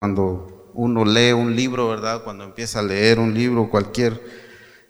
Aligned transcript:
cuando 0.00 0.72
uno 0.72 1.04
lee 1.04 1.32
un 1.32 1.54
libro, 1.54 1.88
¿verdad? 1.88 2.24
Cuando 2.24 2.42
empieza 2.44 2.78
a 2.78 2.82
leer 2.82 3.18
un 3.18 3.34
libro, 3.34 3.68
cualquier 3.68 4.18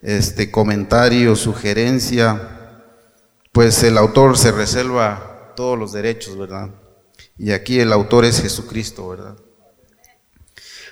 este 0.02 0.52
comentario, 0.52 1.34
sugerencia, 1.34 2.84
pues 3.50 3.82
el 3.82 3.98
autor 3.98 4.38
se 4.38 4.52
reserva 4.52 5.52
todos 5.56 5.76
los 5.76 5.92
derechos, 5.92 6.38
¿verdad? 6.38 6.70
Y 7.36 7.50
aquí 7.50 7.80
el 7.80 7.92
autor 7.92 8.24
es 8.24 8.40
Jesucristo, 8.40 9.08
¿verdad? 9.08 9.36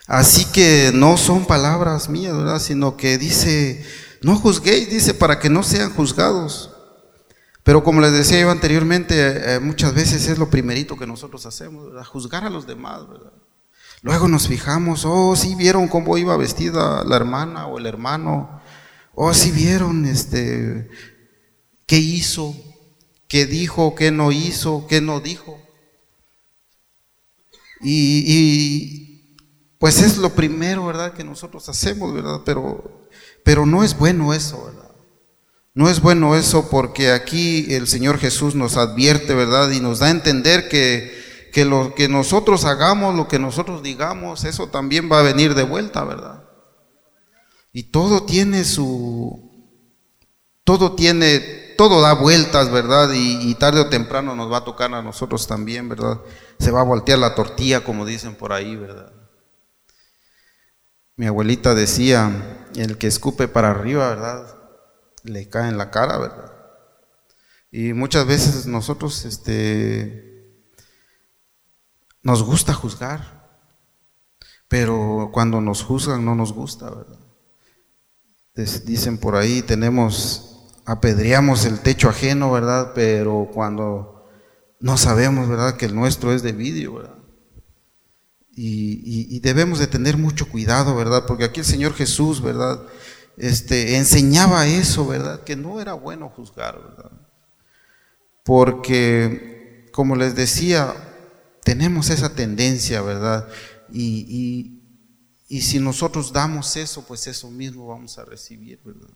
Así 0.08 0.46
que 0.46 0.90
no 0.92 1.16
son 1.16 1.46
palabras 1.46 2.08
mías, 2.08 2.36
¿verdad? 2.36 2.58
Sino 2.58 2.96
que 2.96 3.18
dice, 3.18 3.86
no 4.20 4.34
juzguéis, 4.34 4.90
dice, 4.90 5.14
para 5.14 5.38
que 5.38 5.48
no 5.48 5.62
sean 5.62 5.94
juzgados. 5.94 6.74
Pero 7.62 7.84
como 7.84 8.00
les 8.00 8.12
decía 8.12 8.40
yo 8.40 8.50
anteriormente, 8.50 9.54
eh, 9.54 9.60
muchas 9.60 9.94
veces 9.94 10.26
es 10.26 10.38
lo 10.38 10.50
primerito 10.50 10.98
que 10.98 11.06
nosotros 11.06 11.46
hacemos, 11.46 11.86
¿verdad? 11.86 12.04
Juzgar 12.04 12.42
a 12.42 12.50
los 12.50 12.66
demás, 12.66 13.08
¿verdad? 13.08 13.32
Luego 14.02 14.28
nos 14.28 14.46
fijamos, 14.46 15.04
oh, 15.04 15.34
sí 15.34 15.54
vieron 15.54 15.88
cómo 15.88 16.16
iba 16.18 16.36
vestida 16.36 17.04
la 17.04 17.16
hermana 17.16 17.66
o 17.66 17.78
el 17.78 17.86
hermano, 17.86 18.60
oh, 19.14 19.34
sí 19.34 19.50
vieron, 19.50 20.06
este, 20.06 20.88
qué 21.86 21.98
hizo, 21.98 22.54
qué 23.26 23.46
dijo, 23.46 23.94
qué 23.96 24.12
no 24.12 24.30
hizo, 24.30 24.86
qué 24.86 25.00
no 25.00 25.20
dijo. 25.20 25.60
Y, 27.80 29.36
pues 29.78 30.00
es 30.02 30.16
lo 30.16 30.34
primero, 30.34 30.86
¿verdad? 30.86 31.14
Que 31.14 31.24
nosotros 31.24 31.68
hacemos, 31.68 32.12
¿verdad? 32.12 32.42
Pero, 32.44 33.08
pero 33.44 33.66
no 33.66 33.84
es 33.84 33.96
bueno 33.96 34.32
eso, 34.34 34.64
¿verdad? 34.64 34.90
No 35.74 35.88
es 35.88 36.00
bueno 36.00 36.34
eso 36.34 36.68
porque 36.70 37.10
aquí 37.10 37.72
el 37.72 37.86
Señor 37.86 38.18
Jesús 38.18 38.56
nos 38.56 38.76
advierte, 38.76 39.34
¿verdad? 39.34 39.70
Y 39.70 39.80
nos 39.80 40.00
da 40.00 40.06
a 40.06 40.10
entender 40.10 40.68
que, 40.68 41.27
que 41.52 41.64
lo 41.64 41.94
que 41.94 42.08
nosotros 42.08 42.64
hagamos, 42.64 43.14
lo 43.14 43.28
que 43.28 43.38
nosotros 43.38 43.82
digamos, 43.82 44.44
eso 44.44 44.68
también 44.68 45.10
va 45.10 45.20
a 45.20 45.22
venir 45.22 45.54
de 45.54 45.62
vuelta, 45.62 46.04
¿verdad? 46.04 46.44
Y 47.72 47.84
todo 47.84 48.24
tiene 48.24 48.64
su, 48.64 49.50
todo 50.64 50.94
tiene, 50.94 51.40
todo 51.76 52.00
da 52.00 52.14
vueltas, 52.14 52.70
¿verdad? 52.70 53.12
Y, 53.12 53.50
y, 53.50 53.54
tarde 53.54 53.80
o 53.80 53.88
temprano 53.88 54.34
nos 54.34 54.50
va 54.50 54.58
a 54.58 54.64
tocar 54.64 54.92
a 54.94 55.02
nosotros 55.02 55.46
también, 55.46 55.88
¿verdad? 55.88 56.20
Se 56.58 56.70
va 56.70 56.80
a 56.80 56.84
voltear 56.84 57.18
la 57.18 57.34
tortilla, 57.34 57.84
como 57.84 58.04
dicen 58.04 58.34
por 58.34 58.52
ahí, 58.52 58.76
¿verdad? 58.76 59.12
Mi 61.16 61.26
abuelita 61.26 61.74
decía, 61.74 62.66
el 62.74 62.98
que 62.98 63.06
escupe 63.06 63.48
para 63.48 63.70
arriba, 63.70 64.08
¿verdad? 64.08 64.58
le 65.28 65.48
cae 65.48 65.68
en 65.68 65.78
la 65.78 65.90
cara, 65.90 66.18
¿verdad? 66.18 66.52
Y 67.70 67.92
muchas 67.92 68.26
veces 68.26 68.66
nosotros 68.66 69.24
este, 69.24 70.27
nos 72.22 72.42
gusta 72.42 72.74
juzgar, 72.74 73.60
pero 74.68 75.30
cuando 75.32 75.60
nos 75.60 75.82
juzgan 75.82 76.24
no 76.24 76.34
nos 76.34 76.52
gusta, 76.52 76.90
¿verdad? 76.90 77.18
Dicen 78.84 79.18
por 79.18 79.36
ahí, 79.36 79.62
tenemos, 79.62 80.66
apedreamos 80.84 81.64
el 81.64 81.80
techo 81.80 82.08
ajeno, 82.08 82.50
¿verdad? 82.50 82.92
Pero 82.94 83.48
cuando 83.52 84.26
no 84.80 84.96
sabemos, 84.96 85.48
¿verdad? 85.48 85.76
Que 85.76 85.86
el 85.86 85.94
nuestro 85.94 86.32
es 86.32 86.42
de 86.42 86.52
vidrio, 86.52 86.94
¿verdad? 86.94 87.18
Y, 88.50 88.94
y, 89.04 89.36
y 89.36 89.40
debemos 89.40 89.78
de 89.78 89.86
tener 89.86 90.16
mucho 90.16 90.48
cuidado, 90.48 90.96
¿verdad? 90.96 91.24
Porque 91.26 91.44
aquí 91.44 91.60
el 91.60 91.66
Señor 91.66 91.94
Jesús, 91.94 92.42
¿verdad? 92.42 92.80
este, 93.38 93.96
enseñaba 93.96 94.66
eso, 94.66 95.06
¿verdad? 95.06 95.42
Que 95.44 95.56
no 95.56 95.80
era 95.80 95.92
bueno 95.94 96.28
juzgar, 96.28 96.76
¿verdad? 96.76 97.12
Porque, 98.44 99.88
como 99.92 100.16
les 100.16 100.34
decía, 100.34 100.94
tenemos 101.68 102.08
esa 102.08 102.34
tendencia, 102.34 103.02
¿verdad? 103.02 103.46
Y, 103.92 104.24
y, 104.26 105.54
y, 105.54 105.60
si 105.60 105.78
nosotros 105.78 106.32
damos 106.32 106.74
eso, 106.78 107.04
pues 107.06 107.26
eso 107.26 107.50
mismo 107.50 107.88
vamos 107.88 108.16
a 108.16 108.24
recibir, 108.24 108.80
¿verdad? 108.82 109.10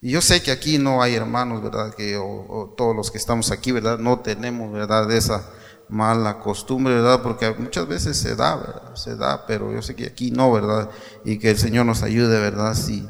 Y 0.00 0.12
yo 0.12 0.22
sé 0.22 0.42
que 0.42 0.52
aquí 0.52 0.78
no 0.78 1.02
hay 1.02 1.16
hermanos, 1.16 1.62
¿verdad? 1.62 1.92
Que, 1.94 2.16
o, 2.16 2.74
todos 2.78 2.96
los 2.96 3.10
que 3.10 3.18
estamos 3.18 3.50
aquí, 3.50 3.72
¿verdad? 3.72 3.98
No 3.98 4.20
tenemos, 4.20 4.72
¿verdad? 4.72 5.12
Esa 5.12 5.50
mala 5.90 6.38
costumbre, 6.38 6.94
¿verdad? 6.94 7.20
Porque 7.22 7.54
muchas 7.58 7.86
veces 7.86 8.16
se 8.16 8.36
da, 8.36 8.56
¿verdad? 8.56 8.94
Se 8.94 9.16
da, 9.16 9.44
pero 9.46 9.70
yo 9.70 9.82
sé 9.82 9.94
que 9.94 10.06
aquí 10.06 10.30
no, 10.30 10.50
¿verdad? 10.50 10.88
Y 11.26 11.38
que 11.38 11.50
el 11.50 11.58
Señor 11.58 11.84
nos 11.84 12.02
ayude, 12.02 12.40
¿verdad? 12.40 12.72
Si, 12.72 13.06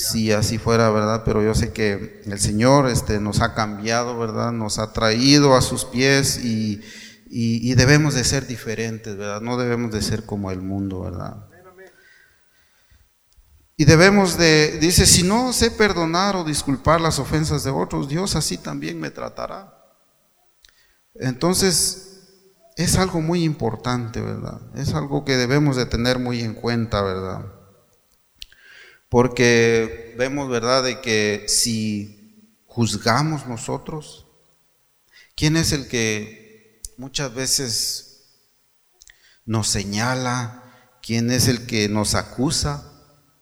si 0.00 0.32
así 0.32 0.58
fuera, 0.58 0.90
¿verdad? 0.90 1.22
Pero 1.24 1.42
yo 1.42 1.54
sé 1.54 1.72
que 1.72 2.22
el 2.24 2.40
Señor 2.40 2.88
este, 2.88 3.20
nos 3.20 3.40
ha 3.40 3.54
cambiado, 3.54 4.18
¿verdad? 4.18 4.52
Nos 4.52 4.78
ha 4.78 4.92
traído 4.92 5.54
a 5.54 5.62
sus 5.62 5.84
pies 5.84 6.42
y, 6.42 6.80
y, 7.28 7.70
y, 7.70 7.74
debemos 7.74 8.14
de 8.14 8.24
ser 8.24 8.46
diferentes, 8.46 9.16
¿verdad? 9.16 9.40
No 9.40 9.56
debemos 9.56 9.92
de 9.92 10.02
ser 10.02 10.24
como 10.24 10.50
el 10.50 10.62
mundo, 10.62 11.00
¿verdad? 11.00 11.46
Y 13.76 13.84
debemos 13.86 14.36
de, 14.36 14.78
dice, 14.78 15.06
si 15.06 15.22
no 15.22 15.52
sé 15.52 15.70
perdonar 15.70 16.36
o 16.36 16.44
disculpar 16.44 17.00
las 17.00 17.18
ofensas 17.18 17.64
de 17.64 17.70
otros, 17.70 18.08
Dios 18.08 18.36
así 18.36 18.58
también 18.58 19.00
me 19.00 19.10
tratará. 19.10 19.74
Entonces, 21.14 22.10
es 22.76 22.96
algo 22.96 23.20
muy 23.20 23.42
importante, 23.42 24.20
¿verdad? 24.20 24.60
Es 24.74 24.94
algo 24.94 25.24
que 25.24 25.36
debemos 25.36 25.76
de 25.76 25.86
tener 25.86 26.18
muy 26.18 26.40
en 26.40 26.54
cuenta, 26.54 27.02
¿verdad? 27.02 27.59
Porque 29.10 30.14
vemos, 30.16 30.48
¿verdad?, 30.48 30.84
de 30.84 31.00
que 31.00 31.44
si 31.48 32.56
juzgamos 32.64 33.46
nosotros, 33.48 34.28
¿quién 35.34 35.56
es 35.56 35.72
el 35.72 35.88
que 35.88 36.80
muchas 36.96 37.34
veces 37.34 38.38
nos 39.44 39.66
señala? 39.66 40.62
¿Quién 41.02 41.32
es 41.32 41.48
el 41.48 41.66
que 41.66 41.88
nos 41.88 42.14
acusa? 42.14 42.86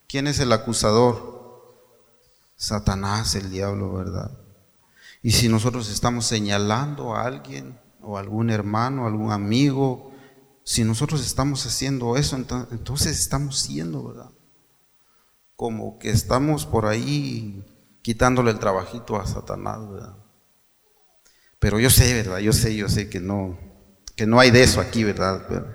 ¿Quién 0.08 0.26
es 0.26 0.40
el 0.40 0.52
acusador? 0.52 1.28
Satanás, 2.56 3.34
el 3.34 3.50
diablo, 3.50 3.92
¿verdad? 3.92 4.30
Y 5.22 5.32
si 5.32 5.50
nosotros 5.50 5.90
estamos 5.90 6.24
señalando 6.24 7.14
a 7.14 7.24
alguien 7.24 7.78
o 8.00 8.16
algún 8.16 8.48
hermano, 8.48 9.06
algún 9.06 9.32
amigo, 9.32 10.12
si 10.64 10.82
nosotros 10.82 11.26
estamos 11.26 11.66
haciendo 11.66 12.16
eso, 12.16 12.36
entonces 12.36 13.18
estamos 13.20 13.58
siendo, 13.58 14.02
¿verdad? 14.02 14.30
Como 15.58 15.98
que 15.98 16.10
estamos 16.10 16.66
por 16.66 16.86
ahí 16.86 17.64
quitándole 18.00 18.52
el 18.52 18.60
trabajito 18.60 19.16
a 19.16 19.26
Satanás, 19.26 19.90
¿verdad? 19.90 20.14
Pero 21.58 21.80
yo 21.80 21.90
sé, 21.90 22.14
¿verdad? 22.14 22.38
Yo 22.38 22.52
sé, 22.52 22.76
yo 22.76 22.88
sé 22.88 23.10
que 23.10 23.18
no, 23.18 23.58
que 24.14 24.24
no 24.24 24.38
hay 24.38 24.52
de 24.52 24.62
eso 24.62 24.80
aquí, 24.80 25.02
¿verdad? 25.02 25.46
Pero, 25.48 25.74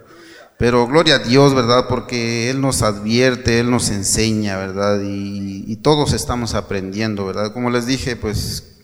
pero 0.58 0.88
gloria 0.88 1.16
a 1.16 1.20
Dios, 1.20 1.54
¿verdad? 1.54 1.88
Porque 1.90 2.50
Él 2.50 2.62
nos 2.62 2.82
advierte, 2.82 3.60
Él 3.60 3.70
nos 3.70 3.90
enseña, 3.90 4.56
¿verdad? 4.56 5.02
Y, 5.04 5.76
todos 5.84 6.14
estamos 6.14 6.54
aprendiendo, 6.54 7.26
¿verdad? 7.26 7.52
Como 7.52 7.70
les 7.70 7.86
dije, 7.86 8.16
pues, 8.16 8.78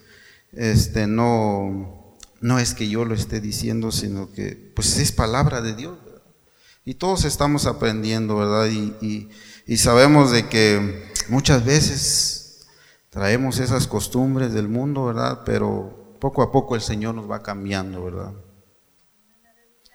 este, 0.51 1.07
no, 1.07 2.17
no 2.41 2.59
es 2.59 2.73
que 2.73 2.89
yo 2.89 3.05
lo 3.05 3.15
esté 3.15 3.39
diciendo, 3.39 3.93
sino 3.93 4.33
que, 4.33 4.73
pues, 4.75 4.97
es 4.97 5.13
palabra 5.13 5.61
de 5.61 5.75
Dios, 5.75 5.97
¿verdad? 6.03 6.23
Y 6.83 6.95
todos 6.95 7.23
estamos 7.23 7.67
aprendiendo, 7.67 8.35
¿verdad? 8.35 8.67
y 8.69 9.29
y 9.69 9.77
sabemos 9.77 10.31
de 10.31 10.49
que 10.49 11.11
muchas 11.27 11.63
veces 11.63 12.65
traemos 13.11 13.59
esas 13.59 13.85
costumbres 13.85 14.51
del 14.51 14.67
mundo, 14.67 15.05
¿verdad? 15.05 15.41
Pero 15.45 16.17
poco 16.19 16.41
a 16.41 16.51
poco 16.51 16.73
el 16.73 16.81
Señor 16.81 17.13
nos 17.13 17.29
va 17.29 17.43
cambiando, 17.43 18.03
¿verdad? 18.03 18.33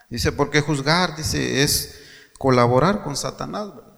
Dice, 0.08 0.30
porque 0.30 0.60
juzgar, 0.60 1.16
dice, 1.16 1.64
es 1.64 1.98
colaborar 2.38 3.02
con 3.02 3.16
Satanás, 3.16 3.74
¿verdad? 3.74 3.94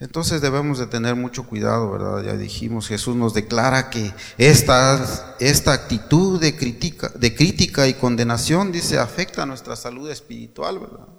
Entonces 0.00 0.40
debemos 0.40 0.80
de 0.80 0.88
tener 0.88 1.14
mucho 1.14 1.46
cuidado, 1.46 1.92
¿verdad? 1.92 2.24
Ya 2.24 2.36
dijimos, 2.36 2.88
Jesús 2.88 3.14
nos 3.14 3.34
declara 3.34 3.88
que 3.88 4.12
esta, 4.36 5.36
esta 5.38 5.72
actitud 5.72 6.40
de 6.40 6.56
crítica, 6.56 7.12
de 7.14 7.36
crítica 7.36 7.86
y 7.86 7.94
condenación, 7.94 8.72
dice, 8.72 8.98
afecta 8.98 9.44
a 9.44 9.46
nuestra 9.46 9.76
salud 9.76 10.10
espiritual, 10.10 10.80
¿verdad? 10.80 11.15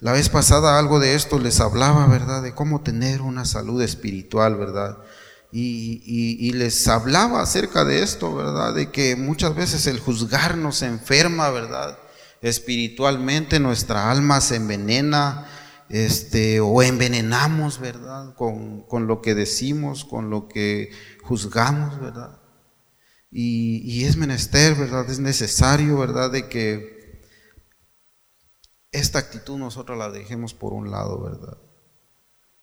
La 0.00 0.12
vez 0.12 0.28
pasada 0.28 0.78
algo 0.78 1.00
de 1.00 1.14
esto 1.14 1.38
les 1.38 1.60
hablaba, 1.60 2.06
¿verdad? 2.06 2.42
De 2.42 2.54
cómo 2.54 2.82
tener 2.82 3.22
una 3.22 3.46
salud 3.46 3.80
espiritual, 3.80 4.56
¿verdad? 4.56 4.98
Y, 5.52 6.52
les 6.52 6.86
hablaba 6.86 7.40
acerca 7.40 7.84
de 7.84 8.02
esto, 8.02 8.34
¿verdad? 8.34 8.74
De 8.74 8.90
que 8.90 9.16
muchas 9.16 9.54
veces 9.54 9.86
el 9.86 9.98
juzgar 9.98 10.58
nos 10.58 10.82
enferma, 10.82 11.48
¿verdad? 11.48 11.98
Espiritualmente 12.42 13.58
nuestra 13.58 14.10
alma 14.10 14.42
se 14.42 14.56
envenena, 14.56 15.46
este, 15.88 16.60
o 16.60 16.82
envenenamos, 16.82 17.80
¿verdad? 17.80 18.34
Con, 18.34 18.82
con 18.82 19.06
lo 19.06 19.22
que 19.22 19.34
decimos, 19.34 20.04
con 20.04 20.28
lo 20.28 20.46
que 20.46 20.90
juzgamos, 21.22 21.98
¿verdad? 22.00 22.38
Y, 23.30 23.80
y 23.84 24.04
es 24.04 24.18
menester, 24.18 24.74
¿verdad? 24.74 25.08
Es 25.08 25.20
necesario, 25.20 25.96
¿verdad? 25.96 26.30
De 26.30 26.48
que 26.48 26.95
esta 28.98 29.18
actitud 29.18 29.58
nosotros 29.58 29.98
la 29.98 30.10
dejemos 30.10 30.54
por 30.54 30.72
un 30.72 30.90
lado, 30.90 31.20
¿verdad? 31.20 31.58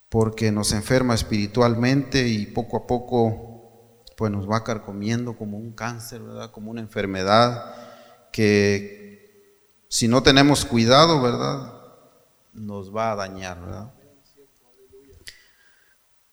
Porque 0.09 0.51
nos 0.51 0.71
enferma 0.71 1.13
espiritualmente 1.13 2.27
y 2.27 2.45
poco 2.45 2.77
a 2.77 2.87
poco 2.87 4.03
pues 4.17 4.31
nos 4.31 4.49
va 4.49 4.63
carcomiendo 4.63 5.35
como 5.35 5.57
un 5.57 5.73
cáncer, 5.73 6.21
¿verdad? 6.21 6.51
Como 6.51 6.71
una 6.71 6.81
enfermedad 6.81 7.75
que 8.31 9.03
si 9.89 10.07
no 10.07 10.23
tenemos 10.23 10.65
cuidado, 10.65 11.21
¿verdad? 11.21 11.73
Nos 12.53 12.95
va 12.95 13.11
a 13.11 13.15
dañar, 13.15 13.59
¿verdad? 13.61 13.93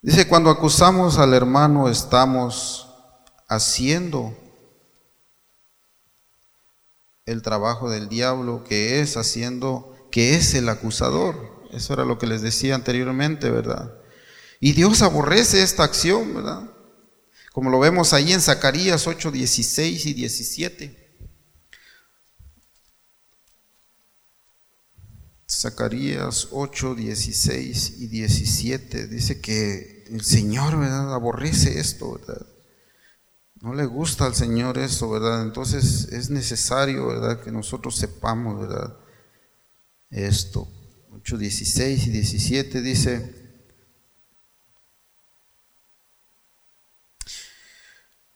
Dice, 0.03 0.27
cuando 0.27 0.49
acusamos 0.49 1.19
al 1.19 1.35
hermano 1.35 1.89
estamos 1.89 2.89
haciendo 3.49 4.35
el 7.27 7.43
trabajo 7.43 7.91
del 7.91 8.09
diablo, 8.09 8.65
que 8.65 9.01
es 9.01 9.17
haciendo, 9.17 9.90
que 10.11 10.35
es 10.35 10.55
el 10.55 10.69
acusador. 10.69 11.65
Eso 11.73 11.93
era 11.93 12.05
lo 12.05 12.19
que 12.19 12.27
les 12.27 12.43
decía 12.43 12.75
anteriormente, 12.75 13.51
¿verdad? 13.51 13.95
Y 14.61 14.73
Dios 14.73 15.03
aborrece 15.03 15.63
esta 15.63 15.85
acción, 15.85 16.35
¿verdad? 16.35 16.71
Como 17.53 17.71
lo 17.71 17.79
vemos 17.79 18.13
ahí 18.13 18.33
en 18.33 18.41
Zacarías 18.41 19.07
8, 19.07 19.31
16 19.31 20.07
y 20.07 20.15
17. 20.15 21.01
Zacarías 25.49 26.49
8, 26.53 26.95
16 26.95 27.95
y 27.99 28.07
17 28.07 29.09
dice 29.09 29.41
que 29.41 30.05
el 30.09 30.23
Señor, 30.23 30.79
¿verdad? 30.79 31.13
Aborrece 31.13 31.81
esto, 31.81 32.19
¿verdad? 32.19 32.47
No 33.61 33.75
le 33.75 33.85
gusta 33.85 34.27
al 34.27 34.35
Señor 34.35 34.79
eso, 34.79 35.11
¿verdad? 35.11 35.43
Entonces 35.43 36.09
es 36.13 36.31
necesario, 36.31 37.07
¿verdad? 37.09 37.43
Que 37.43 37.51
nosotros 37.51 37.97
sepamos, 37.97 38.61
¿verdad? 38.61 38.97
Esto. 40.11 40.69
8, 41.13 41.39
16 41.39 42.07
y 42.07 42.11
17 42.11 42.83
dice, 42.83 43.35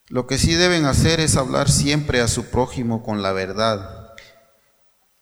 lo 0.07 0.27
que 0.27 0.37
sí 0.37 0.53
deben 0.53 0.85
hacer 0.85 1.19
es 1.19 1.35
hablar 1.35 1.69
siempre 1.69 2.21
a 2.21 2.27
su 2.27 2.45
prójimo 2.45 3.01
con 3.03 3.21
la 3.21 3.31
verdad 3.31 4.13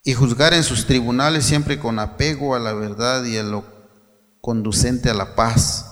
y 0.03 0.13
juzgar 0.13 0.53
en 0.53 0.63
sus 0.63 0.85
tribunales 0.85 1.45
siempre 1.45 1.79
con 1.79 1.99
apego 1.99 2.55
a 2.55 2.59
la 2.59 2.73
verdad 2.73 3.23
y 3.23 3.37
a 3.37 3.43
lo 3.43 3.63
conducente 4.41 5.09
a 5.09 5.13
la 5.13 5.35
paz. 5.35 5.89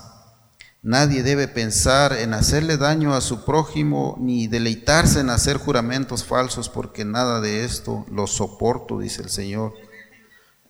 Nadie 0.84 1.24
debe 1.24 1.48
pensar 1.48 2.14
en 2.14 2.34
hacerle 2.34 2.76
daño 2.76 3.14
a 3.14 3.22
su 3.22 3.46
prójimo 3.46 4.18
ni 4.20 4.48
deleitarse 4.48 5.22
en 5.22 5.30
hacer 5.30 5.58
juramentos 5.58 6.26
falsos 6.26 6.68
porque 6.68 7.06
nada 7.06 7.40
de 7.40 7.64
esto 7.64 8.06
lo 8.12 8.28
soporto, 8.28 9.00
dice 9.00 9.22
el 9.22 9.30
Señor. 9.30 9.91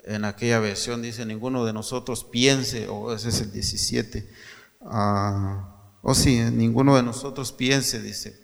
En 0.04 0.26
aquella 0.26 0.60
versión 0.60 1.02
dice, 1.02 1.26
ninguno 1.26 1.66
de 1.66 1.74
nosotros 1.74 2.24
piense, 2.24 2.88
o 2.88 3.14
ese 3.14 3.30
es 3.30 3.42
el 3.42 3.52
17, 3.52 4.30
ah, 4.82 5.98
o 6.02 6.16
sí, 6.16 6.40
ninguno 6.40 6.96
de 6.96 7.04
nosotros 7.04 7.52
piense, 7.52 8.02
dice, 8.02 8.40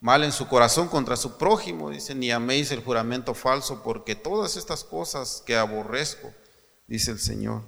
mal 0.00 0.24
en 0.24 0.32
su 0.32 0.48
corazón 0.48 0.88
contra 0.88 1.16
su 1.16 1.36
prójimo, 1.36 1.90
dice, 1.90 2.14
ni 2.14 2.30
améis 2.30 2.70
el 2.70 2.82
juramento 2.82 3.34
falso, 3.34 3.82
porque 3.82 4.14
todas 4.14 4.56
estas 4.56 4.84
cosas 4.84 5.42
que 5.44 5.56
aborrezco, 5.56 6.32
dice 6.86 7.10
el 7.10 7.20
Señor. 7.20 7.62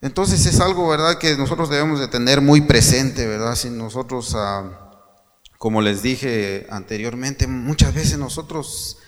Entonces 0.00 0.44
es 0.44 0.60
algo, 0.60 0.88
¿verdad?, 0.88 1.18
que 1.18 1.36
nosotros 1.36 1.70
debemos 1.70 1.98
de 1.98 2.08
tener 2.08 2.42
muy 2.42 2.60
presente, 2.60 3.26
¿verdad? 3.26 3.54
Si 3.54 3.70
nosotros, 3.70 4.34
ah, 4.36 4.90
como 5.56 5.80
les 5.80 6.02
dije 6.02 6.66
anteriormente, 6.68 7.46
muchas 7.46 7.94
veces 7.94 8.18
nosotros, 8.18 8.98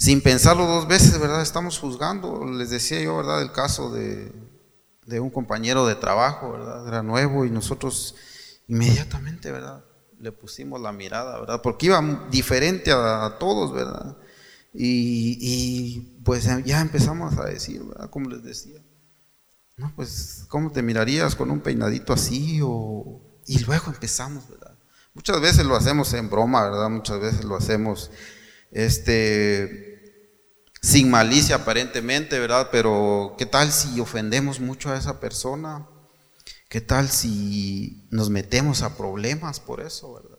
sin 0.00 0.20
pensarlo 0.20 0.66
dos 0.66 0.88
veces, 0.88 1.20
¿verdad?, 1.20 1.42
estamos 1.42 1.78
juzgando. 1.78 2.44
Les 2.46 2.70
decía 2.70 3.00
yo, 3.00 3.18
¿verdad?, 3.18 3.40
el 3.40 3.52
caso 3.52 3.92
de, 3.92 4.32
de 5.06 5.20
un 5.20 5.30
compañero 5.30 5.86
de 5.86 5.94
trabajo, 5.94 6.50
¿verdad? 6.50 6.88
Era 6.88 7.04
nuevo 7.04 7.44
y 7.44 7.50
nosotros 7.50 8.16
inmediatamente, 8.66 9.52
¿verdad? 9.52 9.84
le 10.20 10.32
pusimos 10.32 10.80
la 10.80 10.92
mirada, 10.92 11.40
¿verdad? 11.40 11.62
Porque 11.62 11.86
iba 11.86 12.26
diferente 12.30 12.92
a, 12.92 13.36
todos, 13.40 13.72
¿verdad? 13.72 14.16
Y, 14.72 16.20
pues 16.24 16.44
ya 16.64 16.80
empezamos 16.80 17.36
a 17.38 17.46
decir, 17.46 17.82
¿verdad? 17.82 18.10
Como 18.10 18.28
les 18.28 18.42
decía, 18.42 18.80
no, 19.76 19.92
pues, 19.96 20.44
¿cómo 20.48 20.70
te 20.70 20.82
mirarías 20.82 21.34
con 21.34 21.50
un 21.50 21.60
peinadito 21.60 22.12
así? 22.12 22.60
O... 22.62 23.20
Y 23.46 23.58
luego 23.64 23.86
empezamos, 23.86 24.48
¿verdad? 24.48 24.76
Muchas 25.14 25.40
veces 25.40 25.64
lo 25.64 25.74
hacemos 25.74 26.12
en 26.12 26.28
broma, 26.28 26.68
¿verdad? 26.68 26.90
Muchas 26.90 27.18
veces 27.18 27.44
lo 27.44 27.56
hacemos, 27.56 28.10
este, 28.70 29.89
sin 30.80 31.10
malicia 31.10 31.56
aparentemente, 31.56 32.38
¿verdad? 32.38 32.68
Pero 32.72 33.34
¿qué 33.38 33.46
tal 33.46 33.70
si 33.70 34.00
ofendemos 34.00 34.60
mucho 34.60 34.90
a 34.90 34.96
esa 34.96 35.20
persona? 35.20 35.86
¿Qué 36.68 36.80
tal 36.80 37.08
si 37.08 38.06
nos 38.10 38.30
metemos 38.30 38.82
a 38.82 38.96
problemas 38.96 39.60
por 39.60 39.80
eso, 39.80 40.14
verdad? 40.14 40.38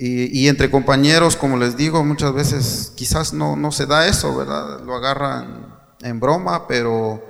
Y, 0.00 0.46
entre 0.46 0.70
compañeros, 0.70 1.34
como 1.34 1.56
les 1.56 1.76
digo, 1.76 2.04
muchas 2.04 2.32
veces 2.32 2.92
quizás 2.94 3.32
no, 3.32 3.56
no 3.56 3.72
se 3.72 3.84
da 3.84 4.06
eso, 4.06 4.36
¿verdad? 4.36 4.80
Lo 4.84 4.94
agarran 4.94 5.76
en 6.02 6.20
broma, 6.20 6.68
pero 6.68 7.20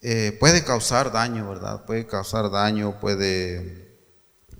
eh, 0.00 0.34
puede 0.40 0.64
causar 0.64 1.12
daño, 1.12 1.46
¿verdad? 1.46 1.84
Puede 1.84 2.06
causar 2.06 2.50
daño, 2.50 2.98
puede 3.00 3.98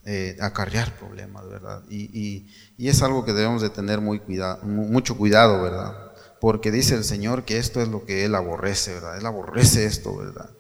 eh, 0.05 0.37
acarrear 0.38 0.99
problemas, 0.99 1.49
¿verdad? 1.49 1.82
Y, 1.88 2.46
y, 2.76 2.88
es 2.88 3.02
algo 3.02 3.25
que 3.25 3.32
debemos 3.32 3.62
de 3.62 3.70
tener 3.70 4.02
muy 4.02 4.20
cuidado, 4.20 4.62
mucho 4.62 5.16
cuidado, 5.16 5.62
¿verdad? 5.62 6.04
Porque 6.44 6.70
dice 6.70 6.94
el 6.94 7.05
Señor 7.05 7.46
que 7.46 7.56
esto 7.56 7.81
es 7.81 7.88
lo 7.88 8.05
que 8.05 8.26
Él 8.26 8.35
aborrece, 8.35 8.93
¿verdad? 8.93 9.17
Él 9.17 9.25
aborrece 9.25 9.87
esto, 9.87 10.14
¿verdad? 10.14 10.50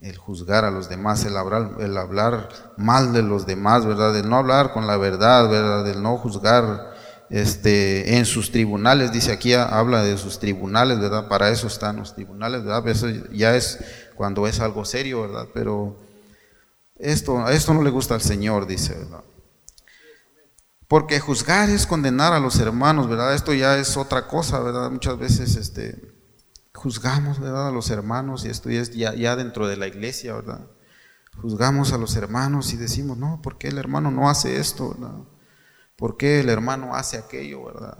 el 0.00 0.16
juzgar 0.16 0.64
a 0.64 0.70
los 0.70 0.88
demás, 0.88 1.24
el 1.24 1.36
hablar, 1.36 1.72
el 1.80 1.96
hablar 1.96 2.50
mal 2.76 3.12
de 3.12 3.22
los 3.22 3.44
demás, 3.44 3.84
¿verdad? 3.84 4.16
El 4.16 4.28
no 4.28 4.36
hablar 4.36 4.72
con 4.72 4.86
la 4.86 4.96
verdad, 4.96 5.50
¿verdad? 5.50 5.88
El 5.88 6.04
no 6.04 6.18
juzgar 6.18 6.94
este, 7.30 8.16
en 8.16 8.26
sus 8.26 8.52
tribunales, 8.52 9.10
dice 9.10 9.32
aquí, 9.32 9.54
habla 9.54 10.04
de 10.04 10.16
sus 10.18 10.38
tribunales, 10.38 11.00
¿verdad? 11.00 11.26
Para 11.26 11.48
eso 11.48 11.66
están 11.66 11.96
los 11.96 12.14
tribunales, 12.14 12.62
¿verdad? 12.62 12.86
Eso 12.86 13.08
ya 13.32 13.56
es 13.56 13.80
cuando 14.14 14.46
es 14.46 14.60
algo 14.60 14.84
serio, 14.84 15.22
¿verdad? 15.22 15.48
Pero 15.52 15.96
esto, 16.96 17.48
esto 17.48 17.74
no 17.74 17.82
le 17.82 17.90
gusta 17.90 18.14
al 18.14 18.22
Señor, 18.22 18.68
dice, 18.68 18.94
¿verdad? 18.94 19.24
Porque 20.88 21.20
juzgar 21.20 21.70
es 21.70 21.86
condenar 21.86 22.32
a 22.32 22.40
los 22.40 22.58
hermanos, 22.58 23.08
¿verdad? 23.08 23.34
Esto 23.34 23.54
ya 23.54 23.78
es 23.78 23.96
otra 23.96 24.26
cosa, 24.26 24.60
¿verdad? 24.60 24.90
Muchas 24.90 25.18
veces, 25.18 25.56
este, 25.56 26.14
juzgamos, 26.74 27.40
¿verdad? 27.40 27.68
A 27.68 27.72
los 27.72 27.90
hermanos, 27.90 28.44
y 28.44 28.48
esto 28.48 28.70
ya 28.70 28.80
es 28.80 28.90
ya, 28.90 29.36
dentro 29.36 29.66
de 29.66 29.76
la 29.76 29.86
iglesia, 29.86 30.34
¿verdad? 30.34 30.66
Juzgamos 31.40 31.92
a 31.92 31.98
los 31.98 32.14
hermanos 32.16 32.72
y 32.72 32.76
decimos, 32.76 33.16
no, 33.16 33.40
¿por 33.42 33.56
qué 33.56 33.68
el 33.68 33.78
hermano 33.78 34.10
no 34.10 34.28
hace 34.28 34.58
esto, 34.58 34.90
¿verdad? 34.90 35.14
¿Por 35.96 36.16
qué 36.16 36.40
el 36.40 36.48
hermano 36.48 36.94
hace 36.94 37.16
aquello, 37.16 37.64
verdad? 37.64 37.98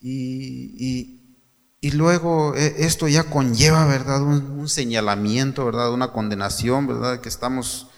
Y, 0.00 1.20
luego 1.94 2.54
eh, 2.56 2.74
esto 2.78 3.08
ya 3.08 3.24
conlleva, 3.24 3.86
¿verdad? 3.86 4.22
Un, 4.22 4.68
señalamiento, 4.68 5.64
¿verdad? 5.64 5.92
Una 5.92 6.12
condenación, 6.12 6.86
¿verdad? 6.86 7.20
Que 7.20 7.28
estamos 7.28 7.91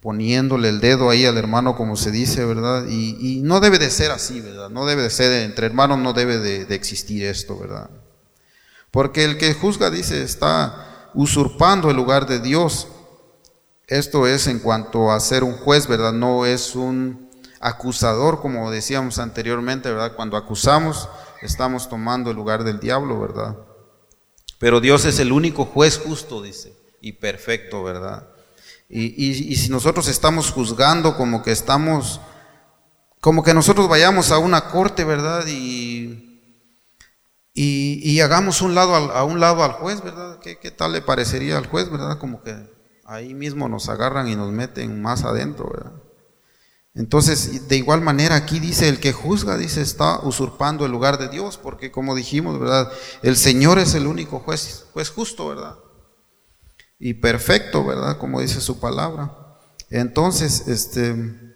poniéndole 0.00 0.68
el 0.68 0.80
dedo 0.80 1.10
ahí 1.10 1.26
al 1.26 1.36
hermano, 1.36 1.76
como 1.76 1.96
se 1.96 2.10
dice, 2.10 2.44
¿verdad? 2.44 2.86
Y, 2.88 3.40
no 3.42 3.60
debe 3.60 3.78
de 3.78 3.90
ser 3.90 4.10
así, 4.10 4.40
¿verdad? 4.40 4.70
No 4.70 4.86
debe 4.86 5.02
de 5.02 5.10
ser, 5.10 5.32
entre 5.42 5.66
hermanos 5.66 5.98
no 5.98 6.12
debe 6.12 6.38
de 6.38 6.74
existir 6.74 7.24
esto, 7.24 7.58
¿verdad? 7.58 7.90
Porque 8.90 9.24
el 9.24 9.38
que 9.38 9.54
juzga, 9.54 9.90
dice, 9.90 10.22
está 10.22 11.10
usurpando 11.14 11.90
el 11.90 11.96
lugar 11.96 12.26
de 12.26 12.40
Dios. 12.40 12.88
Esto 13.86 14.26
es 14.26 14.46
en 14.46 14.58
cuanto 14.58 15.10
a 15.10 15.20
ser 15.20 15.44
un 15.44 15.54
juez, 15.54 15.86
¿verdad? 15.86 16.12
No 16.12 16.46
es 16.46 16.74
un 16.74 17.28
acusador, 17.60 18.40
como 18.40 18.70
decíamos 18.70 19.18
anteriormente, 19.18 19.90
¿verdad? 19.90 20.14
Cuando 20.16 20.36
acusamos, 20.36 21.08
estamos 21.42 21.88
tomando 21.88 22.30
el 22.30 22.36
lugar 22.36 22.64
del 22.64 22.80
diablo, 22.80 23.20
¿verdad? 23.20 23.56
Pero 24.58 24.80
Dios 24.80 25.04
es 25.04 25.18
el 25.18 25.32
único 25.32 25.64
juez 25.64 25.98
justo, 25.98 26.42
dice, 26.42 26.76
y 27.00 27.12
perfecto, 27.12 27.82
¿verdad? 27.82 28.28
Y, 28.90 29.30
y, 29.30 29.56
si 29.56 29.68
nosotros 29.68 30.08
estamos 30.08 30.50
juzgando 30.50 31.16
como 31.16 31.42
que 31.42 31.52
estamos, 31.52 32.20
como 33.20 33.44
que 33.44 33.54
nosotros 33.54 33.88
vayamos 33.88 34.32
a 34.32 34.38
una 34.38 34.68
corte, 34.68 35.04
¿verdad? 35.04 35.46
Y 35.46 36.30
y, 37.52 38.20
hagamos 38.20 38.62
un 38.62 38.74
lado 38.74 38.94
a 38.94 39.24
un 39.24 39.40
lado 39.40 39.64
al 39.64 39.72
juez, 39.72 40.02
¿verdad? 40.02 40.38
¿Qué, 40.38 40.70
tal 40.70 40.92
le 40.92 41.02
parecería 41.02 41.58
al 41.58 41.66
juez, 41.66 41.90
verdad? 41.90 42.18
Como 42.18 42.42
que 42.42 42.56
ahí 43.04 43.34
mismo 43.34 43.68
nos 43.68 43.88
agarran 43.88 44.28
y 44.28 44.36
nos 44.36 44.50
meten 44.52 45.02
más 45.02 45.24
adentro, 45.24 45.68
¿verdad? 45.70 45.92
Entonces, 46.94 47.68
de 47.68 47.76
igual 47.76 48.00
manera 48.00 48.34
aquí 48.34 48.60
dice, 48.60 48.88
el 48.88 48.98
que 48.98 49.12
juzga, 49.12 49.56
dice, 49.56 49.80
está 49.80 50.20
usurpando 50.20 50.86
el 50.86 50.92
lugar 50.92 51.18
de 51.18 51.28
Dios, 51.28 51.58
porque 51.58 51.90
como 51.90 52.14
dijimos, 52.14 52.58
¿verdad? 52.58 52.90
El 53.22 53.36
Señor 53.36 53.78
es 53.78 53.94
el 53.94 54.06
único 54.06 54.40
juez, 54.40 54.86
juez 54.92 55.10
justo, 55.10 55.48
¿verdad? 55.48 55.76
Y 57.00 57.14
perfecto, 57.14 57.84
¿verdad? 57.84 58.18
Como 58.18 58.40
dice 58.40 58.60
su 58.60 58.78
palabra. 58.78 59.34
Entonces, 59.90 60.68
este 60.68 61.50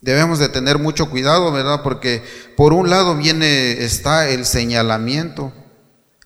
Debemos 0.00 0.38
de 0.38 0.48
tener 0.48 0.78
mucho 0.78 1.10
cuidado, 1.10 1.50
¿verdad? 1.50 1.82
Porque 1.82 2.22
por 2.56 2.72
un 2.72 2.88
lado 2.88 3.16
viene, 3.16 3.84
está 3.84 4.28
el 4.28 4.44
señalamiento 4.44 5.52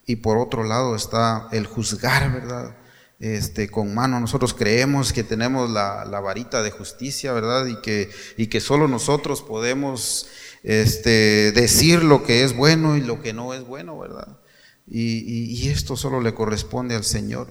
y 0.07 0.17
por 0.17 0.37
otro 0.37 0.63
lado 0.63 0.95
está 0.95 1.49
el 1.53 1.67
juzgar, 1.67 2.33
¿verdad? 2.33 2.77
Este, 3.19 3.71
con 3.71 3.95
mano. 3.95 4.21
Nosotros 4.21 4.53
creemos 4.53 5.15
que 5.15 5.25
tenemos 5.25 5.71
la, 5.71 6.05
varita 6.21 6.63
de 6.63 6.71
justicia, 6.71 7.33
¿verdad? 7.33 7.65
Y 7.67 7.77
que, 7.77 8.11
y 8.37 8.49
que 8.49 8.61
solo 8.61 8.89
nosotros 8.89 9.41
podemos 9.41 10.27
este, 10.63 11.53
decir 11.53 12.05
lo 12.05 12.25
que 12.25 12.45
es 12.45 12.55
bueno 12.55 12.99
y 12.99 13.01
lo 13.01 13.23
que 13.23 13.33
no 13.33 13.55
es 13.55 13.65
bueno, 13.65 13.99
¿verdad? 13.99 14.39
Y, 14.87 15.71
esto 15.71 15.97
solo 15.97 16.21
le 16.21 16.35
corresponde 16.35 16.95
al 16.95 17.05
Señor. 17.05 17.49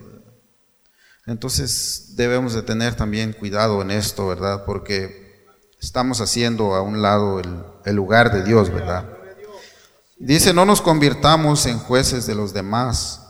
Entonces 1.32 2.16
debemos 2.16 2.54
de 2.54 2.62
tener 2.62 2.96
también 2.96 3.34
cuidado 3.34 3.82
en 3.82 3.92
esto, 3.92 4.28
¿verdad? 4.28 4.64
Porque 4.66 5.46
estamos 5.80 6.22
haciendo 6.22 6.76
a 6.76 6.82
un 6.82 7.02
lado 7.02 7.40
el, 7.40 7.96
lugar 7.96 8.34
de 8.34 8.44
Dios, 8.44 8.72
¿verdad? 8.72 9.06
Dice, 10.18 10.54
no 10.54 10.66
nos 10.66 10.82
convirtamos 10.82 11.66
en 11.66 11.80
jueces 11.80 12.28
de 12.28 12.36
los 12.36 12.54
demás, 12.54 13.22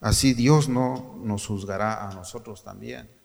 así 0.00 0.32
Dios 0.32 0.68
no 0.68 1.20
nos 1.22 1.46
juzgará 1.46 2.08
a 2.08 2.14
nosotros 2.14 2.64
también 2.64 3.20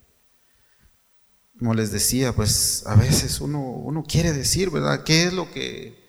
como 1.58 1.74
les 1.74 1.92
decía, 1.92 2.34
pues 2.34 2.84
a 2.86 2.96
veces 2.96 3.40
uno, 3.40 3.62
uno 3.62 4.04
quiere 4.04 4.34
decir, 4.34 4.70
¿verdad? 4.70 5.04
¿Qué 5.04 5.24
es 5.24 5.34
lo 5.34 5.52
que... 5.52 6.04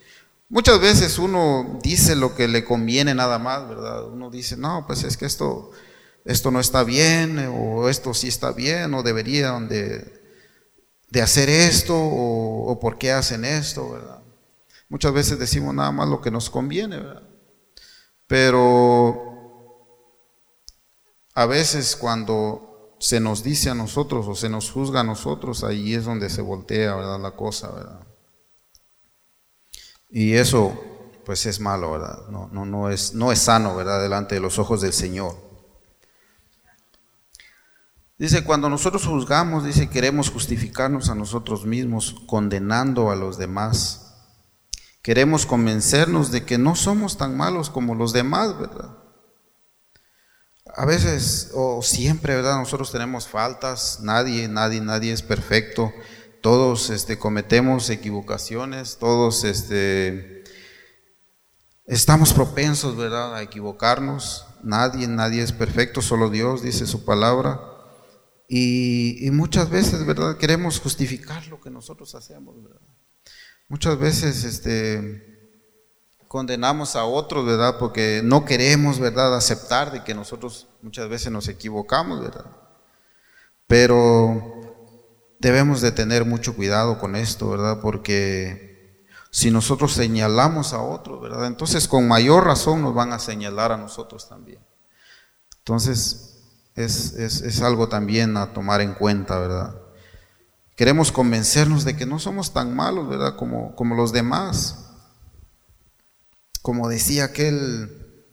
Muchas 0.49 0.81
veces 0.81 1.19
uno 1.19 1.79
dice 1.83 2.15
lo 2.15 2.35
que 2.35 2.49
le 2.49 2.65
conviene 2.65 3.15
nada 3.15 3.39
más, 3.39 3.69
¿verdad? 3.69 4.05
Uno 4.07 4.31
dice, 4.31 4.57
no, 4.57 4.85
pues 4.87 5.03
es 5.05 5.17
que 5.17 5.27
esto, 5.27 5.73
esto 6.27 6.51
no 6.51 6.59
está 6.59 6.83
bien, 6.83 7.39
o 7.49 7.89
esto 7.89 8.13
sí 8.13 8.29
está 8.29 8.51
bien, 8.51 8.93
o 8.95 9.05
deberían 9.05 9.69
de, 9.69 10.23
de 11.09 11.23
hacer 11.23 11.49
esto, 11.49 11.95
o, 11.97 12.79
por 12.81 12.99
qué 12.99 13.13
hacen 13.13 13.45
esto, 13.45 13.91
¿verdad? 13.93 14.23
Muchas 14.89 15.13
veces 15.13 15.39
decimos 15.39 15.75
nada 15.75 15.93
más 15.93 16.09
lo 16.09 16.21
que 16.21 16.33
nos 16.33 16.51
conviene, 16.51 16.99
¿verdad? 16.99 17.23
Pero 18.27 19.23
a 21.35 21.47
veces 21.47 21.95
cuando 21.95 22.97
se 22.99 23.21
nos 23.21 23.45
dice 23.45 23.71
a 23.71 23.75
nosotros 23.75 24.27
o 24.27 24.35
se 24.35 24.49
nos 24.49 24.71
juzga 24.71 25.01
a 25.01 25.05
nosotros, 25.05 25.63
ahí 25.63 25.95
es 25.95 26.05
donde 26.05 26.29
se 26.29 26.43
voltea, 26.43 26.97
¿verdad? 26.97 27.21
La 27.21 27.37
cosa, 27.37 27.71
¿verdad? 27.71 28.05
Y 30.11 30.35
eso, 30.35 30.81
pues 31.25 31.47
es 31.47 31.61
malo, 31.61 31.93
¿verdad? 31.93 32.27
No, 32.31 32.49
no, 32.53 32.67
no, 32.67 32.91
es, 32.91 33.15
no 33.15 33.31
es 33.31 33.39
sano, 33.41 33.77
¿verdad? 33.77 34.03
Delante 34.03 34.35
de 34.35 34.41
los 34.41 34.59
ojos 34.59 34.81
del 34.81 34.93
Señor. 34.93 35.46
Dice, 38.19 38.45
cuando 38.45 38.69
nosotros 38.71 39.07
juzgamos, 39.07 39.65
dice, 39.65 39.91
queremos 39.91 40.31
justificarnos 40.31 41.11
a 41.11 41.15
nosotros 41.15 41.67
mismos, 41.67 42.17
condenando 42.27 43.11
a 43.11 43.17
los 43.17 43.37
demás. 43.37 44.15
Queremos 45.03 45.47
convencernos 45.47 46.31
de 46.33 46.45
que 46.45 46.59
no 46.59 46.75
somos 46.75 47.19
tan 47.19 47.37
malos 47.37 47.71
como 47.71 47.95
los 47.95 48.13
demás, 48.13 48.59
¿verdad? 48.59 48.97
a 50.77 50.85
veces 50.85 51.51
o 51.55 51.81
siempre, 51.83 52.35
¿verdad? 52.35 52.59
Nosotros 52.59 52.93
tenemos 52.93 53.27
faltas, 53.27 54.01
nadie, 54.03 54.47
nadie, 54.47 54.81
nadie 54.81 55.13
es 55.13 55.23
perfecto. 55.23 55.93
Todos 56.43 56.91
este, 56.91 57.19
cometemos 57.19 57.89
equivocaciones, 57.89 58.99
todos 58.99 59.45
este, 59.45 60.45
estamos 61.87 62.35
propensos, 62.35 62.95
¿verdad?, 62.97 63.35
a 63.35 63.43
equivocarnos. 63.43 64.47
Nadie, 64.63 65.09
nadie 65.09 65.43
es 65.43 65.53
perfecto, 65.53 66.03
solo 66.03 66.29
Dios, 66.29 66.63
dice 66.63 66.87
su 66.87 67.07
palabra. 67.07 67.59
Y, 68.49 69.27
y 69.27 69.31
muchas 69.31 69.71
veces, 69.71 70.07
¿verdad?, 70.07 70.37
queremos 70.37 70.81
justificar 70.81 71.47
lo 71.49 71.61
que 71.61 71.71
nosotros 71.71 72.15
hacemos, 72.15 72.63
¿verdad? 72.63 72.81
Muchas 73.69 73.99
veces, 73.99 74.45
este, 74.45 75.37
condenamos 76.29 76.95
a 76.95 77.05
otros, 77.05 77.45
¿verdad? 77.45 77.77
Porque 77.79 78.21
no 78.25 78.45
queremos, 78.45 79.01
¿verdad?, 79.01 79.37
aceptar 79.37 79.91
de 79.91 80.05
que 80.05 80.15
nosotros 80.15 80.69
muchas 80.83 81.09
veces 81.09 81.33
nos 81.33 81.49
equivocamos, 81.49 82.21
¿verdad? 82.21 82.47
Pero 83.67 84.57
debemos 85.39 85.81
de 85.81 85.93
tener 85.93 86.25
mucho 86.25 86.55
cuidado 86.55 86.99
con 86.99 87.17
esto, 87.17 87.51
¿verdad? 87.51 87.81
Porque 87.81 89.05
si 89.31 89.51
nosotros 89.51 89.93
señalamos 89.93 90.73
a 90.73 90.81
otros, 90.81 91.21
¿verdad? 91.21 91.47
Entonces 91.47 91.89
con 91.89 92.09
mayor 92.09 92.45
razón 92.45 92.83
nos 92.83 92.95
van 92.95 93.13
a 93.13 93.19
señalar 93.19 93.73
a 93.73 93.77
nosotros 93.77 94.29
también. 94.29 94.61
Entonces 95.59 96.36
es, 96.77 97.15
es 97.15 97.63
algo 97.63 97.89
también 97.89 98.37
a 98.37 98.53
tomar 98.53 98.81
en 98.81 98.95
cuenta, 98.95 99.39
¿verdad? 99.39 99.77
Queremos 100.77 101.11
convencernos 101.11 101.85
de 101.85 101.97
que 101.97 102.07
no 102.07 102.19
somos 102.19 102.53
tan 102.53 102.75
malos, 102.77 103.09
¿verdad? 103.09 103.37
Como, 103.37 103.75
como 103.75 103.95
los 103.95 104.13
demás 104.13 104.87
como 106.67 106.89
decía 106.89 107.27
aquel, 107.27 108.29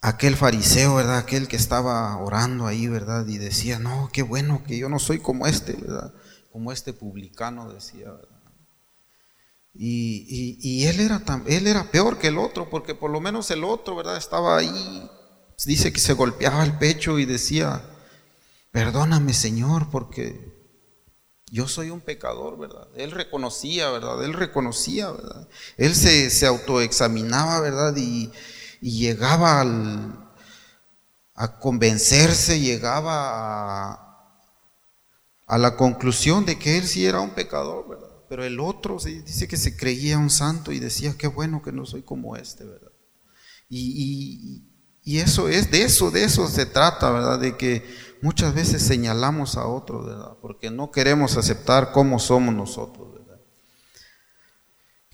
aquel 0.00 0.36
fariseo, 0.36 0.94
¿verdad? 0.94 1.18
Aquel 1.18 1.48
que 1.48 1.56
estaba 1.56 2.16
orando 2.16 2.66
ahí, 2.66 2.86
¿verdad? 2.86 3.26
Y 3.26 3.36
decía, 3.36 3.78
no, 3.78 4.08
qué 4.10 4.22
bueno 4.22 4.64
que 4.64 4.78
yo 4.78 4.88
no 4.88 4.98
soy 4.98 5.18
como 5.18 5.46
este, 5.46 5.74
¿verdad? 5.74 6.14
Como 6.50 6.72
este 6.72 6.94
publicano, 6.94 7.70
decía, 7.70 8.10
¿verdad? 8.10 8.40
Y, 9.74 10.86
él, 10.86 11.00
era 11.00 11.22
él 11.44 11.66
era 11.66 11.90
peor 11.90 12.18
que 12.18 12.28
el 12.28 12.38
otro, 12.38 12.70
porque 12.70 12.94
por 12.94 13.10
lo 13.10 13.20
menos 13.20 13.50
el 13.50 13.62
otro, 13.62 13.94
¿verdad? 13.94 14.16
Estaba 14.16 14.56
ahí, 14.56 15.10
dice 15.64 15.92
que 15.92 16.00
se 16.00 16.12
golpeaba 16.12 16.64
el 16.64 16.76
pecho 16.78 17.18
y 17.18 17.24
decía, 17.24 17.82
perdóname 18.70 19.32
Señor, 19.32 19.90
porque 19.90 20.56
yo 21.50 21.68
soy 21.68 21.90
un 21.90 22.00
pecador, 22.00 22.58
¿verdad? 22.58 22.88
Él 22.96 23.12
reconocía, 23.12 23.90
¿verdad? 23.90 24.22
Él 24.24 24.32
reconocía, 24.32 25.10
¿verdad? 25.10 25.48
Él 25.76 25.94
se, 25.94 26.28
se 26.30 26.46
autoexaminaba, 26.46 27.60
¿verdad? 27.60 27.94
Y, 27.96 28.30
llegaba 28.82 29.62
a 31.34 31.58
convencerse, 31.58 32.60
llegaba 32.60 33.92
a, 35.46 35.58
la 35.58 35.76
conclusión 35.76 36.44
de 36.44 36.58
que 36.58 36.78
él 36.78 36.86
sí 36.86 37.06
era 37.06 37.20
un 37.20 37.30
pecador, 37.30 37.88
¿verdad? 37.88 38.10
Pero 38.28 38.44
el 38.44 38.60
otro 38.60 38.98
dice 38.98 39.48
que 39.48 39.56
se 39.56 39.76
creía 39.76 40.18
un 40.18 40.30
santo 40.30 40.72
y 40.72 40.78
decía, 40.78 41.16
qué 41.16 41.26
bueno 41.26 41.62
que 41.62 41.72
no 41.72 41.86
soy 41.86 42.02
como 42.02 42.36
este, 42.36 42.64
¿verdad? 42.64 42.92
Y, 43.68 43.78
y 43.78 44.75
eso 45.06 45.48
es, 45.48 45.70
de 45.70 45.84
eso, 45.84 46.10
de 46.10 46.24
eso 46.24 46.48
se 46.48 46.66
trata, 46.66 47.10
¿verdad? 47.12 47.38
De 47.38 47.56
que 47.56 47.86
muchas 48.20 48.52
veces 48.52 48.82
señalamos 48.82 49.56
a 49.56 49.66
otros, 49.66 50.04
¿verdad? 50.04 50.36
Porque 50.42 50.68
no 50.68 50.90
queremos 50.90 51.36
aceptar 51.36 51.92
cómo 51.92 52.18
somos 52.18 52.52
nosotros, 52.52 53.12
¿verdad? 53.14 53.40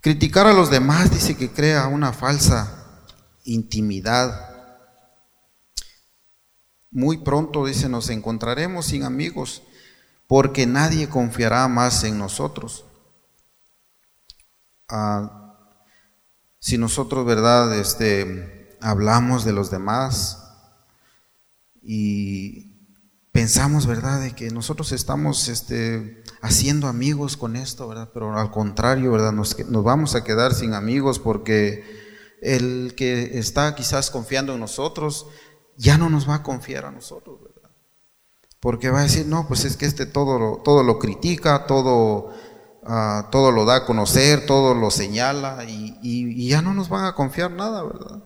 Criticar 0.00 0.46
a 0.46 0.54
los 0.54 0.70
demás 0.70 1.10
dice 1.10 1.36
que 1.36 1.50
crea 1.50 1.88
una 1.88 2.14
falsa 2.14 3.04
intimidad. 3.44 4.48
Muy 6.90 7.18
pronto, 7.18 7.66
dice, 7.66 7.90
nos 7.90 8.08
encontraremos 8.08 8.86
sin 8.86 9.02
amigos 9.04 9.62
porque 10.26 10.66
nadie 10.66 11.10
confiará 11.10 11.68
más 11.68 12.02
en 12.04 12.16
nosotros. 12.16 12.86
Ah, 14.88 15.54
si 16.58 16.78
nosotros, 16.78 17.26
¿verdad? 17.26 17.78
Este, 17.78 18.61
hablamos 18.82 19.44
de 19.44 19.52
los 19.52 19.70
demás 19.70 20.38
y 21.82 22.72
pensamos, 23.32 23.86
¿verdad?, 23.86 24.20
de 24.20 24.32
que 24.32 24.50
nosotros 24.50 24.92
estamos 24.92 25.48
este, 25.48 26.22
haciendo 26.42 26.86
amigos 26.86 27.36
con 27.36 27.56
esto, 27.56 27.88
¿verdad? 27.88 28.10
Pero 28.12 28.38
al 28.38 28.50
contrario, 28.50 29.10
¿verdad? 29.12 29.32
Nos, 29.32 29.58
nos, 29.68 29.84
vamos 29.84 30.14
a 30.14 30.24
quedar 30.24 30.54
sin 30.54 30.74
amigos 30.74 31.18
porque 31.18 31.84
el 32.42 32.94
que 32.96 33.38
está 33.38 33.74
quizás 33.74 34.10
confiando 34.10 34.52
en 34.54 34.60
nosotros 34.60 35.26
ya 35.76 35.96
no 35.96 36.10
nos 36.10 36.28
va 36.28 36.36
a 36.36 36.42
confiar 36.42 36.84
a 36.84 36.90
nosotros, 36.90 37.40
¿verdad? 37.40 37.70
Porque 38.60 38.90
va 38.90 39.00
a 39.00 39.04
decir, 39.04 39.26
no, 39.26 39.48
pues 39.48 39.64
es 39.64 39.76
que 39.76 39.86
este 39.86 40.06
todo 40.06 40.38
lo, 40.38 40.56
todo 40.62 40.82
lo 40.82 40.98
critica, 40.98 41.66
todo, 41.66 42.32
uh, 42.82 43.30
todo 43.30 43.50
lo 43.50 43.64
da 43.64 43.76
a 43.76 43.84
conocer, 43.86 44.46
todo 44.46 44.74
lo 44.74 44.90
señala 44.90 45.64
y 45.64 46.48
ya 46.48 46.62
no 46.62 46.74
nos 46.74 46.88
van 46.88 47.06
a 47.06 47.14
confiar 47.14 47.50
nada, 47.50 47.82
¿verdad? 47.82 48.22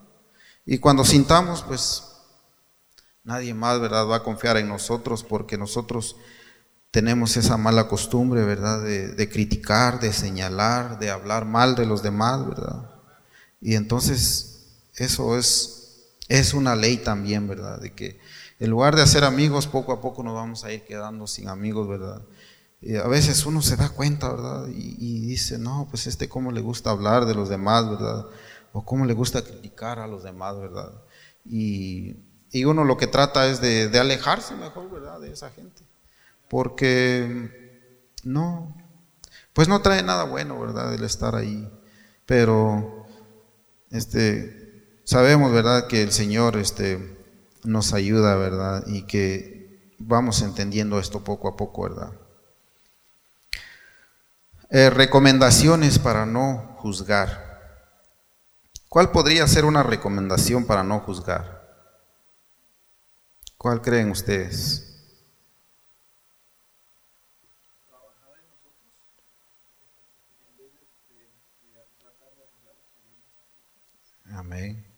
Y 0.66 0.78
cuando 0.78 1.04
sintamos, 1.04 1.62
pues 1.62 2.02
Nadie 3.26 3.54
más, 3.54 3.80
¿verdad?, 3.80 4.06
va 4.06 4.16
a 4.16 4.22
confiar 4.22 4.56
en 4.56 4.68
nosotros 4.68 5.24
porque 5.24 5.58
nosotros 5.58 6.14
tenemos 6.92 7.36
esa 7.36 7.56
mala 7.56 7.88
costumbre, 7.88 8.44
¿verdad?, 8.44 8.80
de, 8.84 9.28
criticar, 9.28 9.98
de 9.98 10.12
señalar, 10.12 11.00
de 11.00 11.10
hablar 11.10 11.44
mal 11.44 11.74
de 11.74 11.86
los 11.86 12.04
demás, 12.04 12.46
¿verdad? 12.46 12.88
Y 13.60 13.74
entonces 13.74 14.76
eso 14.94 15.36
es, 15.36 16.04
es 16.28 16.54
una 16.54 16.76
ley 16.76 16.98
también, 16.98 17.48
¿verdad?, 17.48 17.80
de 17.80 17.94
que 17.94 18.20
en 18.60 18.70
lugar 18.70 18.94
de 18.94 19.02
hacer 19.02 19.24
amigos, 19.24 19.66
poco 19.66 19.92
a 19.92 20.00
poco 20.00 20.22
nos 20.22 20.34
vamos 20.34 20.62
a 20.62 20.72
ir 20.72 20.84
quedando 20.84 21.26
sin 21.26 21.48
amigos, 21.48 21.88
¿verdad? 21.88 22.22
Y 22.80 22.94
a 22.94 23.08
veces 23.08 23.44
uno 23.44 23.60
se 23.60 23.74
da 23.74 23.88
cuenta, 23.88 24.32
¿verdad? 24.32 24.68
Y, 24.68 24.94
y, 25.00 25.26
dice, 25.26 25.58
no, 25.58 25.88
pues 25.90 26.06
este 26.06 26.28
cómo 26.28 26.52
le 26.52 26.60
gusta 26.60 26.90
hablar 26.90 27.26
de 27.26 27.34
los 27.34 27.48
demás, 27.48 27.90
¿verdad? 27.90 28.26
O 28.76 28.84
cómo 28.84 29.06
le 29.06 29.14
gusta 29.14 29.42
criticar 29.42 29.98
a 29.98 30.06
los 30.06 30.22
demás, 30.22 30.58
¿verdad? 30.58 30.92
Y 31.44 32.16
y 32.50 32.64
uno 32.64 32.84
lo 32.84 32.96
que 32.96 33.06
trata 33.06 33.46
es 33.48 33.60
de, 33.60 33.90
alejarse 33.98 34.54
mejor, 34.54 34.90
¿verdad? 34.90 35.20
De 35.20 35.32
esa 35.32 35.50
gente. 35.50 35.82
Porque 36.48 38.08
no, 38.24 38.74
pues 39.52 39.68
no 39.68 39.82
trae 39.82 40.02
nada 40.02 40.24
bueno, 40.24 40.58
¿verdad? 40.58 40.94
El 40.94 41.04
estar 41.04 41.34
ahí. 41.34 41.68
Pero, 42.24 43.06
este, 43.90 45.00
sabemos, 45.04 45.52
¿verdad? 45.52 45.86
Que 45.86 46.02
el 46.02 46.12
Señor, 46.12 46.56
este, 46.56 47.18
nos 47.64 47.92
ayuda, 47.92 48.36
¿verdad? 48.36 48.84
Y 48.86 49.02
que 49.02 49.92
vamos 49.98 50.40
entendiendo 50.42 50.98
esto 50.98 51.24
poco 51.24 51.48
a 51.48 51.56
poco, 51.56 51.82
¿verdad? 51.82 52.12
Eh, 54.70 54.88
recomendaciones 54.88 55.98
para 55.98 56.26
no 56.26 56.76
juzgar. 56.78 57.45
¿Cuál 58.96 59.10
podría 59.10 59.46
ser 59.46 59.66
una 59.66 59.82
recomendación 59.82 60.64
para 60.64 60.82
no 60.82 61.00
juzgar? 61.00 61.68
¿Cuál 63.58 63.82
creen 63.82 64.10
ustedes? 64.10 65.20
Amén. 74.32 74.90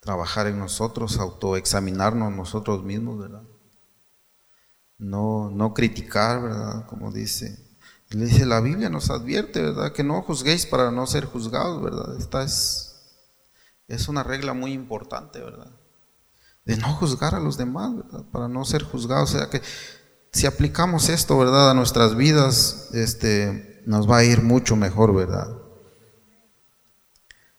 Trabajar 0.00 0.46
en 0.46 0.58
nosotros, 0.58 1.18
autoexaminarnos 1.18 2.32
nosotros 2.32 2.82
mismos, 2.82 3.18
¿verdad? 3.18 3.42
No, 4.96 5.50
no 5.50 5.74
criticar, 5.74 6.40
¿verdad? 6.40 6.86
Como 6.86 7.12
dice. 7.12 7.65
Le 8.10 8.26
dice 8.26 8.46
la 8.46 8.60
Biblia, 8.60 8.88
nos 8.88 9.10
advierte, 9.10 9.60
¿verdad? 9.60 9.92
Que 9.92 10.04
no 10.04 10.22
juzguéis 10.22 10.66
para 10.66 10.90
no 10.90 11.06
ser 11.06 11.24
juzgados, 11.24 11.82
¿verdad? 11.82 12.16
Esta 12.18 12.44
es, 12.44 12.96
es 13.88 14.08
una 14.08 14.22
regla 14.22 14.52
muy 14.52 14.72
importante, 14.72 15.40
¿verdad? 15.40 15.70
De 16.64 16.76
no 16.76 16.92
juzgar 16.94 17.34
a 17.34 17.40
los 17.40 17.56
demás, 17.56 17.96
¿verdad? 17.96 18.24
Para 18.30 18.48
no 18.48 18.64
ser 18.64 18.84
juzgados. 18.84 19.34
O 19.34 19.38
sea 19.38 19.50
que 19.50 19.60
si 20.32 20.46
aplicamos 20.46 21.08
esto, 21.08 21.36
¿verdad? 21.38 21.70
A 21.70 21.74
nuestras 21.74 22.14
vidas, 22.14 22.90
este, 22.92 23.82
nos 23.86 24.08
va 24.08 24.18
a 24.18 24.24
ir 24.24 24.42
mucho 24.42 24.76
mejor, 24.76 25.14
¿verdad? 25.14 25.48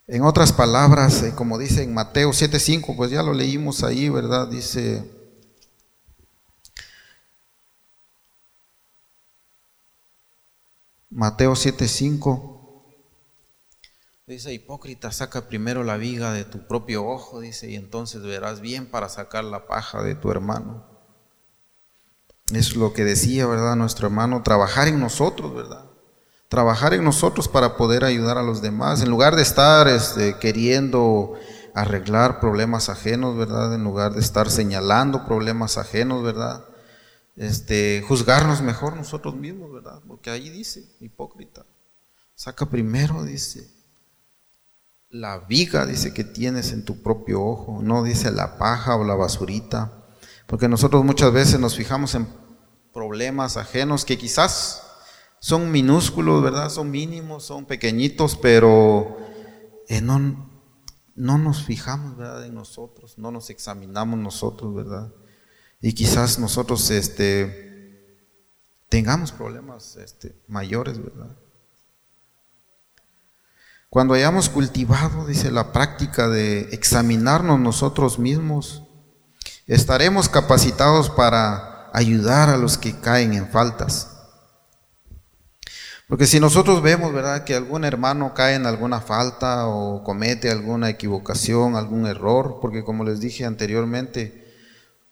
En 0.08 0.24
otras 0.24 0.54
palabras, 0.54 1.22
eh, 1.24 1.34
como 1.36 1.58
dice 1.58 1.84
en 1.84 1.94
Mateo 1.94 2.32
7:5, 2.32 2.96
pues 2.96 3.12
ya 3.12 3.22
lo 3.24 3.34
leímos 3.34 3.84
ahí, 3.84 4.08
¿verdad? 4.08 4.48
Dice, 4.48 5.17
Mateo 11.18 11.54
7:5, 11.54 12.84
dice, 14.28 14.54
hipócrita, 14.54 15.12
saca 15.12 15.48
primero 15.48 15.84
la 15.84 15.98
viga 15.98 16.32
de 16.32 16.46
tu 16.46 16.68
propio 16.68 17.06
ojo, 17.08 17.40
dice, 17.40 17.72
y 17.72 17.76
entonces 17.76 18.22
verás 18.22 18.62
bien 18.62 18.86
para 18.86 19.10
sacar 19.10 19.44
la 19.44 19.66
paja 19.66 20.04
de 20.04 20.14
tu 20.14 20.30
hermano. 20.30 20.86
Es 22.54 22.76
lo 22.76 22.94
que 22.94 23.04
decía, 23.04 23.48
¿verdad? 23.48 23.76
Nuestro 23.76 24.08
hermano, 24.08 24.44
trabajar 24.44 24.88
en 24.88 25.00
nosotros, 25.00 25.56
¿verdad? 25.56 25.88
trabajar 26.50 26.94
en 26.94 27.04
nosotros 27.04 27.48
para 27.48 27.76
poder 27.76 28.06
ayudar 28.06 28.38
a 28.38 28.44
los 28.44 28.62
demás, 28.62 29.02
en 29.02 29.10
lugar 29.10 29.36
de 29.36 29.42
estar 29.42 29.88
este, 29.88 30.38
queriendo 30.38 31.34
arreglar 31.74 32.40
problemas 32.40 32.90
ajenos, 32.90 33.36
¿verdad? 33.36 33.74
En 33.74 33.84
lugar 33.84 34.14
de 34.14 34.22
estar 34.22 34.50
señalando 34.50 35.26
problemas 35.26 35.78
ajenos, 35.78 36.24
¿verdad? 36.24 36.64
Este, 37.38 38.04
juzgarnos 38.08 38.64
mejor 38.64 38.96
nosotros 38.96 39.36
mismos, 39.36 39.72
¿verdad? 39.72 40.02
Porque 40.08 40.32
ahí 40.32 40.50
dice, 40.50 40.84
hipócrita, 41.00 41.68
saca 42.34 42.66
primero, 42.68 43.24
dice, 43.24 43.70
la 45.10 45.38
viga, 45.40 45.86
dice, 45.86 46.16
que 46.16 46.24
tienes 46.24 46.74
en 46.74 46.84
tu 46.84 47.04
propio 47.04 47.44
ojo, 47.44 47.82
no 47.84 48.04
dice 48.04 48.32
la 48.32 48.58
paja 48.58 48.96
o 48.96 49.04
la 49.04 49.14
basurita, 49.14 50.08
porque 50.48 50.68
nosotros 50.68 51.06
muchas 51.06 51.32
veces 51.32 51.60
nos 51.60 51.76
fijamos 51.76 52.16
en 52.16 52.28
problemas 52.92 53.56
ajenos 53.56 54.04
que 54.04 54.18
quizás 54.18 54.82
son 55.40 55.72
minúsculos, 55.72 56.42
¿verdad? 56.42 56.72
Son 56.72 56.90
mínimos, 56.90 57.44
son 57.44 57.66
pequeñitos, 57.66 58.36
pero 58.36 59.16
eh, 59.88 60.02
no, 60.02 60.50
no 61.14 61.38
nos 61.38 61.64
fijamos, 61.64 62.18
¿verdad? 62.18 62.46
En 62.46 62.56
nosotros, 62.56 63.20
no 63.20 63.30
nos 63.30 63.52
examinamos 63.52 64.18
nosotros, 64.18 64.74
¿verdad? 64.74 65.14
Y 65.82 65.94
quizás 65.94 66.40
nosotros 66.40 66.90
este, 66.90 68.26
tengamos 68.90 69.32
problemas 69.32 69.96
este, 69.98 70.36
mayores, 70.48 70.98
¿verdad? 71.04 71.36
Cuando 73.90 74.14
hayamos 74.14 74.50
cultivado, 74.50 75.26
dice 75.26 75.50
la 75.52 75.72
práctica 75.72 76.28
de 76.28 76.70
examinarnos 76.72 77.60
nosotros 77.60 78.20
mismos, 78.20 78.84
estaremos 79.66 80.30
capacitados 80.30 81.10
para 81.10 81.90
ayudar 81.94 82.50
a 82.50 82.58
los 82.58 82.78
que 82.78 83.00
caen 83.00 83.34
en 83.34 83.48
faltas 83.48 84.18
porque 86.08 86.26
si 86.26 86.40
nosotros 86.40 86.82
vemos, 86.82 87.14
¿verdad?, 87.14 87.44
que 87.44 87.54
algún 87.54 87.84
hermano 87.84 88.34
cae 88.34 88.56
en 88.56 88.66
alguna 88.66 89.02
falta 89.02 89.68
o 89.68 90.06
comete 90.06 90.50
alguna 90.50 90.90
equivocación, 90.90 91.76
algún 91.76 92.08
error, 92.08 92.60
porque 92.62 92.86
como 92.86 93.04
les 93.04 93.20
dije 93.20 93.44
anteriormente, 93.44 94.47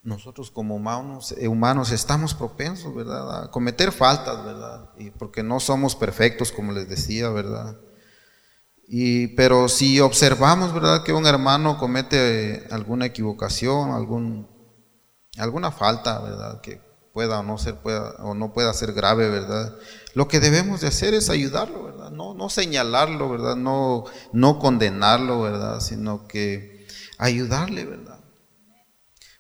nosotros 0.06 0.52
como 0.52 0.76
humanos, 0.76 1.34
eh, 1.38 1.48
humanos 1.48 1.92
estamos 1.92 2.36
propensos, 2.36 2.94
¿verdad?, 2.94 3.46
a 3.46 3.52
cometer 3.52 3.92
faltas, 3.92 4.46
¿verdad? 4.46 4.92
Y 4.98 5.10
porque 5.10 5.42
no 5.42 5.60
somos 5.60 5.96
perfectos, 5.96 6.52
como 6.52 6.72
les 6.72 6.88
decía, 6.88 7.30
¿verdad? 7.30 7.76
Y, 8.88 9.30
pero 9.30 9.68
si 9.68 10.00
observamos, 10.00 10.74
¿verdad?, 10.74 11.04
que 11.04 11.12
un 11.12 11.26
hermano 11.26 11.80
comete 11.80 12.68
alguna 12.70 13.08
equivocación, 13.08 13.92
algún, 13.92 14.48
alguna 15.38 15.72
falta, 15.72 16.20
¿verdad?, 16.20 16.62
que 16.62 16.80
pueda 17.12 17.40
o 17.40 17.44
no 17.44 17.58
ser 17.58 17.76
pueda 17.76 18.12
o 18.20 18.36
no 18.36 18.54
pueda 18.54 18.74
ser 18.74 18.94
grave, 18.94 19.30
¿verdad? 19.30 19.74
Lo 20.14 20.28
que 20.28 20.40
debemos 20.40 20.82
de 20.82 20.88
hacer 20.88 21.16
es 21.16 21.32
ayudarlo, 21.32 21.86
¿verdad? 21.86 22.12
No, 22.12 22.36
no 22.36 22.50
señalarlo, 22.50 23.30
¿verdad? 23.30 23.56
No, 23.56 24.04
no 24.34 24.60
condenarlo, 24.60 25.42
¿verdad? 25.42 25.80
Sino 25.80 26.28
que 26.28 26.86
ayudarle, 27.18 27.86
¿verdad? 27.86 28.15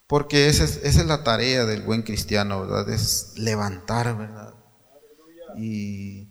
Porque 0.08 0.50
esa 0.50 0.64
es, 0.64 1.06
la 1.06 1.24
tarea 1.24 1.66
del 1.66 1.82
buen 1.82 2.04
cristiano, 2.04 2.62
¿verdad? 2.62 2.90
Es 2.90 3.34
levantar, 3.38 4.16
¿verdad? 4.18 4.54
Y, 5.58 6.30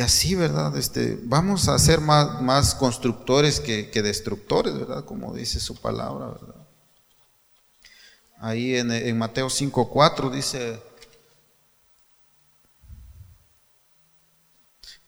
así, 0.00 0.34
¿verdad? 0.34 0.76
Este, 0.76 1.18
vamos 1.22 1.68
a 1.68 1.78
ser 1.78 2.00
más, 2.00 2.74
constructores 2.74 3.60
que, 3.60 3.90
que 3.90 4.02
destructores, 4.02 4.74
¿verdad? 4.74 5.04
Como 5.04 5.34
dice 5.34 5.60
su 5.60 5.76
palabra, 5.80 6.26
¿verdad? 6.28 6.66
Ahí 8.38 8.76
en, 8.76 8.90
en 8.90 9.16
Mateo 9.16 9.46
5.4 9.46 10.30
dice, 10.30 10.82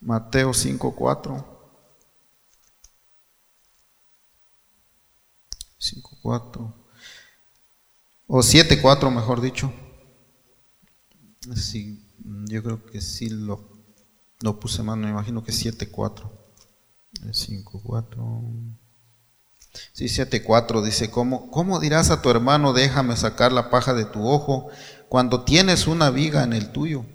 Mateo 0.00 0.50
5.4, 0.50 1.44
5.4, 5.80 6.87
o 8.28 8.42
7.4 8.42 9.10
mejor 9.10 9.40
dicho. 9.40 9.72
Sí, 11.56 12.06
yo 12.46 12.62
creo 12.62 12.84
que 12.84 13.00
sí 13.00 13.30
lo, 13.30 13.68
lo 14.40 14.60
puse 14.60 14.82
mal, 14.82 14.98
me 14.98 15.08
imagino 15.08 15.42
que 15.42 15.52
7.4. 15.52 16.30
5.4. 17.32 18.78
Sí, 19.92 20.08
7.4 20.08 20.82
dice, 20.84 21.10
¿cómo, 21.10 21.50
¿cómo 21.50 21.80
dirás 21.80 22.10
a 22.10 22.20
tu 22.22 22.30
hermano, 22.30 22.72
déjame 22.72 23.16
sacar 23.16 23.52
la 23.52 23.70
paja 23.70 23.94
de 23.94 24.04
tu 24.04 24.26
ojo 24.26 24.68
cuando 25.08 25.44
tienes 25.44 25.86
una 25.86 26.10
viga 26.10 26.44
en 26.44 26.52
el 26.52 26.70
tuyo? 26.70 27.06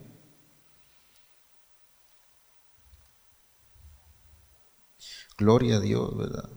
Gloria 5.38 5.78
a 5.78 5.80
Dios, 5.80 6.18
¿verdad? 6.18 6.50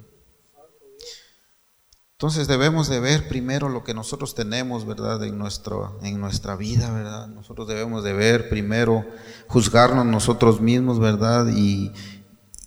Entonces 2.19 2.49
debemos 2.49 2.89
de 2.89 2.99
ver 2.99 3.29
primero 3.29 3.69
lo 3.69 3.85
que 3.85 3.93
nosotros 3.93 4.35
tenemos, 4.35 4.87
¿verdad? 4.87 5.23
En, 5.23 5.39
nuestro, 5.39 5.99
en 6.03 6.19
nuestra 6.19 6.57
vida, 6.57 6.91
¿verdad? 6.91 7.29
Nosotros 7.29 7.69
debemos 7.69 8.05
de 8.05 8.15
ver 8.15 8.49
primero, 8.49 9.05
juzgarnos 9.49 10.07
nosotros 10.07 10.63
mismos, 10.63 10.99
¿verdad? 10.99 11.47
Y, 11.55 11.93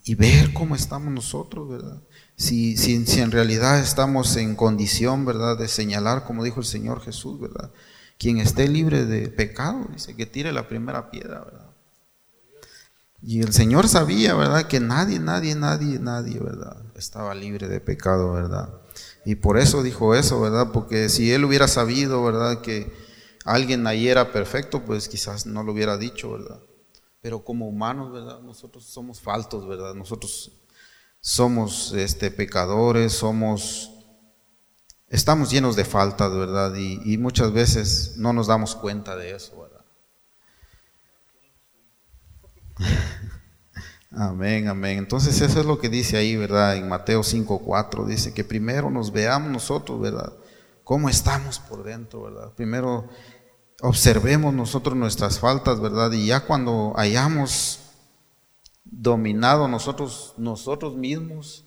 y 0.04 0.14
ver 0.14 0.54
cómo 0.54 0.76
estamos 0.76 1.12
nosotros, 1.12 1.68
¿verdad? 1.68 2.00
si, 2.40 2.78
si, 2.78 3.06
si, 3.06 3.20
en 3.20 3.32
realidad 3.32 3.80
estamos 3.80 4.38
en 4.38 4.56
condición, 4.56 5.26
¿verdad?, 5.26 5.58
de 5.58 5.68
señalar, 5.68 6.24
como 6.24 6.44
dijo 6.44 6.62
el 6.62 6.66
Señor 6.66 7.02
Jesús, 7.02 7.38
¿verdad? 7.38 7.70
Quien 8.18 8.38
esté 8.38 8.70
libre 8.70 9.06
de 9.06 9.28
pecado, 9.28 9.88
dice 9.92 10.16
que 10.16 10.26
tire 10.26 10.54
la 10.54 10.68
primera 10.68 11.12
piedra, 11.12 11.44
¿verdad? 11.44 11.70
Y 13.22 13.42
el 13.42 13.52
Señor 13.52 13.90
sabía, 13.90 14.36
¿verdad?, 14.36 14.68
que 14.68 14.80
nadie, 14.80 15.20
nadie, 15.20 15.54
nadie, 15.54 16.00
nadie, 16.00 16.40
¿verdad?, 16.40 16.78
estaba 16.96 17.36
libre 17.36 17.68
de 17.68 17.82
pecado, 17.82 18.32
¿verdad? 18.32 18.70
Y 19.26 19.36
por 19.36 19.58
eso 19.58 19.84
dijo 19.84 20.16
eso, 20.16 20.42
¿verdad? 20.42 20.72
Porque 20.72 21.10
si 21.10 21.32
Él 21.32 21.46
hubiera 21.46 21.68
sabido, 21.68 22.24
¿verdad?, 22.24 22.62
que 22.62 22.92
alguien 23.46 23.88
ahí 23.88 24.08
era 24.08 24.32
perfecto, 24.32 24.86
pues 24.86 25.10
quizás 25.10 25.46
no 25.46 25.64
lo 25.64 25.74
hubiera 25.74 25.98
dicho, 25.98 26.32
¿verdad? 26.32 26.60
Pero 27.22 27.44
como 27.44 27.68
humanos, 27.68 28.12
¿verdad? 28.12 28.40
Nosotros 28.42 28.86
somos 28.86 29.20
faltos, 29.20 29.68
¿verdad? 29.68 29.94
Nosotros 29.94 30.52
somos 31.20 31.94
este, 31.94 32.32
pecadores, 32.32 33.14
somos, 33.14 33.92
estamos 35.10 35.52
llenos 35.52 35.76
de 35.76 35.86
faltas, 35.86 36.32
¿verdad? 36.34 36.74
Y, 36.76 37.18
muchas 37.18 37.52
veces 37.52 38.14
no 38.18 38.32
nos 38.34 38.48
damos 38.48 38.76
cuenta 38.76 39.16
de 39.16 39.36
eso, 39.36 39.62
¿verdad? 39.62 39.86
Amén, 44.12 44.68
amén. 44.68 44.98
Entonces 44.98 45.40
eso 45.42 45.60
es 45.60 45.66
lo 45.66 45.80
que 45.80 45.90
dice 45.90 46.18
ahí, 46.18 46.36
¿verdad? 46.36 46.78
En 46.78 46.88
Mateo 46.88 47.22
5.4 47.22 48.06
dice 48.06 48.34
que 48.34 48.44
primero 48.44 48.90
nos 48.90 49.12
veamos 49.12 49.52
nosotros, 49.52 50.00
¿verdad? 50.02 50.34
¿Cómo 50.84 51.10
estamos 51.10 51.60
por 51.60 51.84
dentro, 51.84 52.24
¿verdad? 52.24 52.54
Primero 52.56 53.08
observemos 53.82 54.54
nosotros 54.54 54.96
nuestras 54.96 55.40
faltas, 55.40 55.80
¿verdad? 55.80 56.12
Y 56.12 56.28
ya 56.28 56.46
cuando 56.46 56.94
hayamos 56.96 57.80
dominado 58.84 59.68
nosotros, 59.68 60.34
nosotros 60.38 60.96
mismos, 60.96 61.66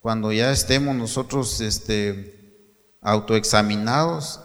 cuando 0.00 0.32
ya 0.32 0.50
estemos 0.52 0.94
nosotros 0.94 1.60
este, 1.60 2.68
autoexaminados, 3.00 4.40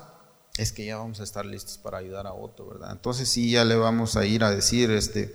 es 0.58 0.72
que 0.72 0.86
ya 0.86 0.98
vamos 0.98 1.20
a 1.20 1.24
estar 1.24 1.46
listos 1.46 1.78
para 1.78 1.98
ayudar 2.00 2.26
a 2.28 2.34
otro, 2.34 2.68
¿verdad? 2.68 2.92
Entonces 2.92 3.30
sí, 3.30 3.52
ya 3.52 3.66
le 3.66 3.76
vamos 3.76 4.16
a 4.16 4.26
ir 4.26 4.44
a 4.44 4.52
decir, 4.52 4.90
este, 4.92 5.34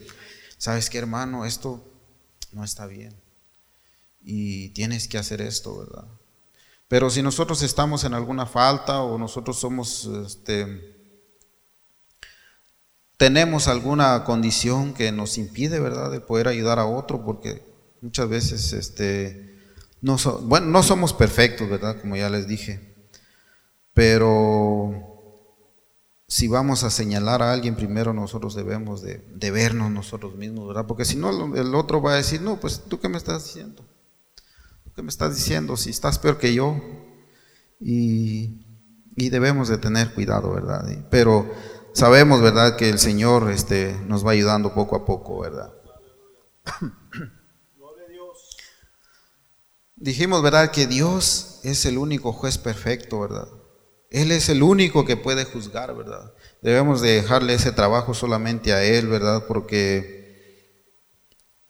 ¿sabes 0.63 0.89
qué 0.89 0.99
hermano? 0.99 1.45
Esto 1.45 1.83
no 2.53 2.63
está 2.63 2.87
bien. 2.87 3.13
Y 4.23 4.69
tienes 4.69 5.09
que 5.09 5.19
hacer 5.19 5.41
esto, 5.41 5.77
¿verdad? 5.77 6.05
Pero 6.87 7.11
si 7.11 7.21
nosotros 7.21 7.63
estamos 7.63 8.05
en 8.05 8.15
alguna 8.15 8.47
falta 8.47 9.03
o 9.03 9.19
nosotros 9.19 9.59
somos, 9.59 10.09
este, 10.25 10.95
tenemos 13.17 13.67
alguna 13.67 14.23
condición 14.23 14.95
que 14.95 15.11
nos 15.11 15.37
impide, 15.37 15.81
¿verdad?, 15.81 16.13
de 16.13 16.21
poder 16.21 16.47
ayudar 16.47 16.79
a 16.79 16.87
otro, 16.87 17.25
porque 17.25 17.65
muchas 18.01 18.29
veces, 18.29 18.73
este, 18.73 19.59
no, 20.01 20.17
bueno, 20.43 20.67
no 20.69 20.85
somos 20.85 21.13
perfectos, 21.13 21.69
¿verdad?, 21.69 22.01
como 22.01 22.15
ya 22.15 22.31
les 22.31 22.47
dije, 22.47 22.95
pero 23.95 25.12
si 26.33 26.49
vamos 26.49 26.83
a 26.83 26.89
señalar 26.89 27.43
a 27.43 27.53
alguien, 27.53 27.77
primero 27.77 28.15
nosotros 28.15 28.55
debemos 28.55 29.03
de, 29.03 29.51
vernos 29.51 29.91
nosotros 29.91 30.35
mismos, 30.35 30.67
¿verdad? 30.67 30.87
Porque 30.87 31.05
si 31.05 31.17
no, 31.17 31.55
el 31.55 31.75
otro 31.75 32.01
va 32.01 32.15
a 32.15 32.17
decir, 32.17 32.41
no, 32.41 32.59
pues 32.59 32.85
tú 32.89 32.99
qué 33.01 33.11
me 33.11 33.19
estás 33.19 33.45
diciendo, 33.45 33.85
qué 34.97 35.03
me 35.03 35.11
estás 35.11 35.37
diciendo 35.37 35.77
si 35.77 35.91
estás 35.91 36.19
peor 36.19 36.39
que 36.39 36.55
yo. 36.55 36.81
Y, 37.79 38.65
debemos 39.15 39.69
de 39.69 39.77
tener 39.77 40.15
cuidado, 40.15 40.55
¿verdad? 40.55 40.89
Pero 41.11 41.53
sabemos, 41.93 42.41
¿verdad? 42.41 42.77
Que 42.77 42.89
el 42.89 42.99
Señor 42.99 43.51
este, 43.51 43.95
nos 44.07 44.27
va 44.27 44.31
ayudando 44.31 44.73
poco 44.73 44.97
a 44.97 45.05
poco, 45.05 45.41
¿verdad? 45.41 45.75
Dijimos, 49.97 50.43
¿verdad? 50.43 50.71
Que 50.71 50.87
Dios 50.87 51.61
es 51.63 51.85
el 51.85 51.99
único 51.99 52.33
juez 52.33 52.57
perfecto, 52.57 53.21
¿verdad? 53.21 53.49
Él 54.13 54.31
es 54.31 54.51
el 54.51 54.63
único 54.63 55.07
que 55.07 55.17
puede 55.17 55.47
juzgar, 55.47 55.97
¿verdad? 55.97 56.35
Debemos 56.61 57.01
de 57.01 57.15
dejarle 57.15 57.55
ese 57.55 57.73
trabajo 57.73 58.13
solamente 58.13 58.75
a 58.75 58.85
Él, 58.85 59.07
¿verdad? 59.07 59.47
Porque 59.49 60.69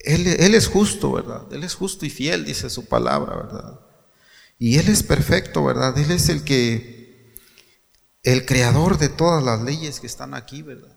Él, 0.00 0.26
Él 0.26 0.54
es 0.56 0.66
justo, 0.66 1.12
¿verdad? 1.12 1.46
Él 1.52 1.62
es 1.62 1.74
justo 1.74 2.04
y 2.04 2.10
fiel, 2.10 2.44
dice 2.44 2.68
su 2.68 2.86
palabra, 2.86 3.36
¿verdad? 3.36 3.80
Y 4.58 4.78
Él 4.78 4.88
es 4.88 5.04
perfecto, 5.04 5.64
¿verdad? 5.64 5.96
Él 5.96 6.10
es 6.10 6.28
el 6.28 6.42
que, 6.42 7.36
el 8.24 8.44
creador 8.44 8.98
de 8.98 9.08
todas 9.08 9.44
las 9.44 9.62
leyes 9.62 10.00
que 10.00 10.08
están 10.08 10.34
aquí, 10.34 10.62
¿verdad? 10.62 10.96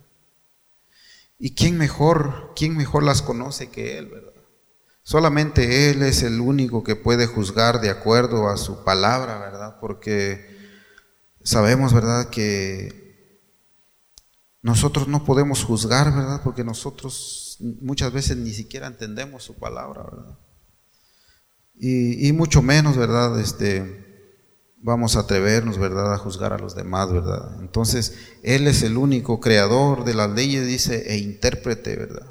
¿Y 1.38 1.54
quién 1.54 1.78
mejor, 1.78 2.54
quién 2.56 2.76
mejor 2.76 3.04
las 3.04 3.22
conoce 3.22 3.70
que 3.70 4.00
Él, 4.00 4.08
¿verdad? 4.08 4.34
Solamente 5.04 5.92
Él 5.92 6.02
es 6.02 6.24
el 6.24 6.42
único 6.42 6.84
que 6.84 6.96
puede 6.96 7.28
juzgar 7.28 7.82
de 7.82 7.92
acuerdo 7.92 8.50
a 8.50 8.58
su 8.58 8.84
palabra, 8.84 9.38
¿verdad? 9.38 9.78
Porque 9.80 10.55
Sabemos, 11.46 11.94
¿verdad?, 11.94 12.32
que 12.32 13.40
nosotros 14.64 15.08
no 15.08 15.24
podemos 15.24 15.64
juzgar, 15.64 16.12
¿verdad? 16.12 16.42
Porque 16.44 16.64
nosotros 16.64 17.58
muchas 17.82 18.12
veces 18.12 18.38
ni 18.38 18.52
siquiera 18.52 18.88
entendemos 18.88 19.44
su 19.44 19.54
palabra, 19.54 20.04
¿verdad? 20.04 20.40
Y, 21.76 22.32
mucho 22.32 22.64
menos, 22.64 22.98
¿verdad? 22.98 23.40
Este, 23.40 24.34
vamos 24.78 25.16
a 25.16 25.20
atrevernos, 25.20 25.78
¿verdad?, 25.78 26.16
a 26.16 26.18
juzgar 26.18 26.52
a 26.52 26.58
los 26.58 26.76
demás, 26.76 27.12
¿verdad? 27.12 27.62
Entonces, 27.62 28.18
Él 28.42 28.66
es 28.66 28.82
el 28.82 28.98
único 28.98 29.40
creador 29.40 30.04
de 30.04 30.16
las 30.16 30.32
leyes, 30.32 30.66
dice, 30.66 31.14
e 31.14 31.20
intérprete, 31.20 31.96
¿verdad?, 31.96 32.28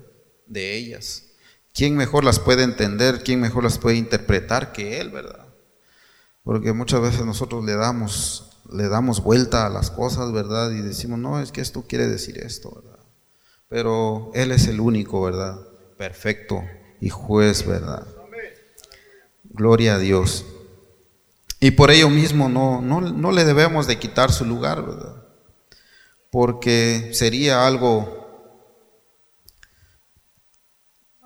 de 0.49 0.77
ellas. 0.77 1.23
¿Quién 1.73 1.97
mejor 1.97 2.25
las 2.25 2.41
puede 2.41 2.65
entender? 2.65 3.23
¿Quién 3.23 3.41
mejor 3.41 3.63
las 3.63 3.79
puede 3.79 3.97
interpretar 3.97 4.73
que 4.73 5.01
Él, 5.01 5.11
¿verdad? 5.11 5.47
Porque 6.43 6.73
muchas 6.73 7.01
veces 7.01 7.25
nosotros 7.25 7.65
le 7.65 7.77
damos 7.77 8.51
le 8.75 8.89
damos 8.89 9.23
vuelta 9.23 9.67
a 9.67 9.71
las 9.71 9.91
cosas, 9.91 10.33
¿verdad? 10.33 10.71
Y 10.71 10.81
decimos, 10.81 11.19
no, 11.19 11.41
es 11.41 11.53
que 11.53 11.61
esto 11.61 11.85
quiere 11.89 12.07
decir 12.07 12.39
esto, 12.39 12.73
¿verdad? 12.75 12.99
Pero 13.69 14.31
Él 14.35 14.53
es 14.53 14.67
el 14.67 14.81
único, 14.81 15.23
¿verdad? 15.23 15.59
Perfecto 15.97 16.63
y 17.01 17.09
juez, 17.09 17.67
¿verdad? 17.67 18.07
Gloria 19.45 19.95
a 19.95 19.99
Dios. 19.99 20.45
Y 21.61 21.73
por 21.73 21.91
ello 21.91 22.11
mismo 22.11 22.49
no, 22.49 22.83
no, 22.83 23.01
no 23.01 23.33
le 23.33 23.45
debemos 23.45 23.87
de 23.87 23.99
quitar 23.99 24.33
su 24.33 24.45
lugar, 24.45 24.85
¿verdad? 24.85 25.25
Porque 26.31 27.11
sería 27.13 27.67
algo 27.67 28.25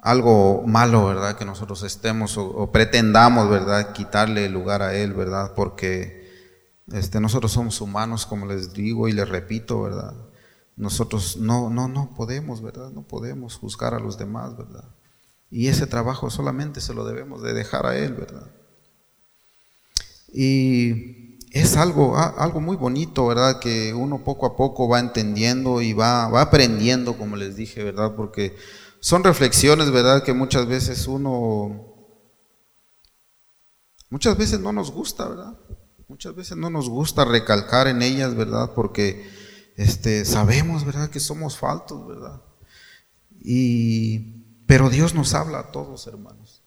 algo 0.02 0.62
malo, 0.66 1.06
¿verdad? 1.06 1.36
Que 1.36 1.44
nosotros 1.44 1.82
estemos 1.82 2.38
o, 2.38 2.70
pretendamos, 2.72 3.50
¿verdad? 3.50 3.92
Quitarle 3.92 4.46
el 4.46 4.52
lugar 4.52 4.82
a 4.82 4.94
Él, 4.94 5.12
¿verdad? 5.12 5.52
Porque 5.54 6.17
este, 6.92 7.20
nosotros 7.20 7.52
somos 7.52 7.80
humanos, 7.80 8.26
como 8.26 8.46
les 8.46 8.72
digo 8.72 9.08
y 9.08 9.12
les 9.12 9.28
repito, 9.28 9.82
¿verdad? 9.82 10.14
Nosotros 10.76 11.36
no, 11.36 11.70
no, 11.70 11.88
no 11.88 12.14
podemos, 12.14 12.62
¿verdad? 12.62 12.90
No 12.90 13.02
podemos 13.02 13.56
juzgar 13.56 13.94
a 13.94 14.00
los 14.00 14.16
demás, 14.16 14.56
¿verdad? 14.56 14.84
Y 15.50 15.68
ese 15.68 15.86
trabajo 15.86 16.30
solamente 16.30 16.80
se 16.80 16.94
lo 16.94 17.04
debemos 17.04 17.42
de 17.42 17.52
dejar 17.52 17.86
a 17.86 17.96
Él, 17.96 18.14
¿verdad? 18.14 18.50
Y 20.32 21.38
es 21.50 21.76
algo, 21.76 22.16
algo 22.16 22.60
muy 22.60 22.76
bonito, 22.76 23.26
¿verdad? 23.26 23.58
Que 23.58 23.94
uno 23.94 24.22
poco 24.24 24.46
a 24.46 24.56
poco 24.56 24.88
va 24.88 25.00
entendiendo 25.00 25.80
y 25.80 25.92
va, 25.94 26.28
va 26.28 26.42
aprendiendo, 26.42 27.16
como 27.16 27.36
les 27.36 27.56
dije, 27.56 27.82
¿verdad? 27.82 28.14
Porque 28.14 28.56
son 29.00 29.24
reflexiones, 29.24 29.90
¿verdad? 29.90 30.22
Que 30.22 30.32
muchas 30.32 30.66
veces 30.66 31.06
uno, 31.06 31.94
muchas 34.10 34.36
veces 34.36 34.60
no 34.60 34.72
nos 34.72 34.90
gusta, 34.90 35.28
¿verdad? 35.28 35.58
Muchas 36.08 36.34
veces 36.34 36.56
no 36.56 36.70
nos 36.70 36.88
gusta 36.88 37.26
recalcar 37.26 37.86
en 37.86 38.00
ellas, 38.00 38.34
¿verdad? 38.34 38.72
Porque 38.74 39.28
este, 39.76 40.24
sabemos, 40.24 40.86
¿verdad? 40.86 41.10
Que 41.10 41.20
somos 41.20 41.58
faltos, 41.58 42.08
¿verdad? 42.08 42.40
Y, 43.38 44.62
pero 44.66 44.88
Dios 44.88 45.14
nos 45.14 45.34
habla 45.34 45.58
a 45.58 45.70
todos, 45.70 46.06
hermanos. 46.06 46.62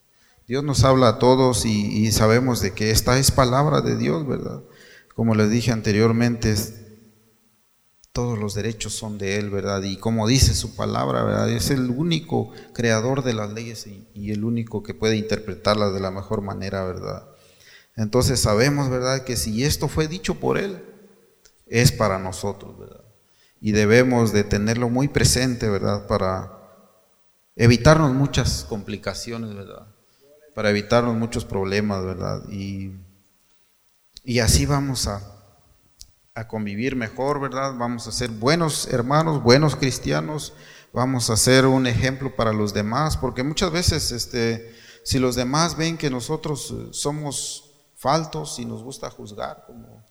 Dios 0.48 0.64
nos 0.64 0.84
habla 0.84 1.08
a 1.08 1.20
todos 1.20 1.66
y, 1.66 2.12
sabemos 2.12 2.62
de 2.62 2.74
que 2.74 2.92
esta 2.92 3.18
es 3.18 3.32
palabra 3.32 3.82
de 3.82 3.98
Dios, 3.98 4.28
¿verdad? 4.28 4.62
Como 5.16 5.34
les 5.34 5.50
dije 5.50 5.72
anteriormente, 5.72 6.56
todos 8.12 8.38
los 8.38 8.54
derechos 8.54 8.94
son 8.94 9.18
de 9.18 9.38
Él, 9.38 9.50
¿verdad? 9.50 9.82
Y 9.82 9.98
como 9.98 10.28
dice 10.28 10.54
su 10.54 10.76
palabra, 10.76 11.24
¿verdad? 11.24 11.50
Es 11.50 11.72
el 11.72 11.90
único 11.90 12.52
creador 12.74 13.24
de 13.24 13.34
las 13.34 13.52
leyes 13.52 13.88
y, 13.88 14.08
y 14.14 14.34
el 14.34 14.44
único 14.44 14.84
que 14.84 14.94
puede 14.94 15.16
interpretarlas 15.16 15.96
de 15.96 16.00
la 16.00 16.12
mejor 16.12 16.42
manera, 16.42 16.84
¿verdad? 16.84 17.31
Entonces 17.96 18.40
sabemos, 18.40 18.90
¿verdad?, 18.90 19.24
que 19.24 19.36
si 19.36 19.64
esto 19.64 19.88
fue 19.88 20.08
dicho 20.08 20.40
por 20.40 20.58
Él, 20.58 20.84
es 21.68 21.92
para 21.92 22.20
nosotros, 22.20 22.78
¿verdad? 22.78 23.04
Y 23.60 23.72
debemos 23.74 24.34
de 24.34 24.44
tenerlo 24.44 24.90
muy 24.90 25.08
presente, 25.08 25.70
¿verdad?, 25.70 26.08
para 26.08 26.62
evitarnos 27.56 28.14
muchas 28.14 28.66
complicaciones, 28.68 29.54
¿verdad? 29.54 29.88
Para 30.56 30.70
evitarnos 30.70 31.16
muchos 31.16 31.46
problemas, 31.46 32.04
¿verdad? 32.04 32.42
Y, 32.50 32.92
y 34.24 34.40
así 34.40 34.66
vamos 34.66 35.08
a, 35.08 35.22
a 36.34 36.48
convivir 36.48 36.96
mejor, 36.96 37.40
¿verdad? 37.40 37.76
Vamos 37.78 38.08
a 38.08 38.12
ser 38.12 38.30
buenos 38.30 38.88
hermanos, 38.88 39.44
buenos 39.44 39.76
cristianos, 39.76 40.54
vamos 40.94 41.30
a 41.30 41.38
ser 41.38 41.66
un 41.66 41.88
ejemplo 41.88 42.36
para 42.36 42.54
los 42.54 42.74
demás, 42.74 43.18
porque 43.18 43.44
muchas 43.44 43.72
veces, 43.72 44.12
este, 44.12 44.74
si 45.04 45.20
los 45.20 45.36
demás 45.36 45.78
ven 45.78 45.98
que 45.98 46.10
nosotros 46.10 46.72
eh, 46.72 46.88
somos 46.92 47.71
faltos, 48.02 48.56
si 48.56 48.66
nos 48.66 48.84
gusta 48.84 49.12
juzgar, 49.12 49.64
como 49.68 50.04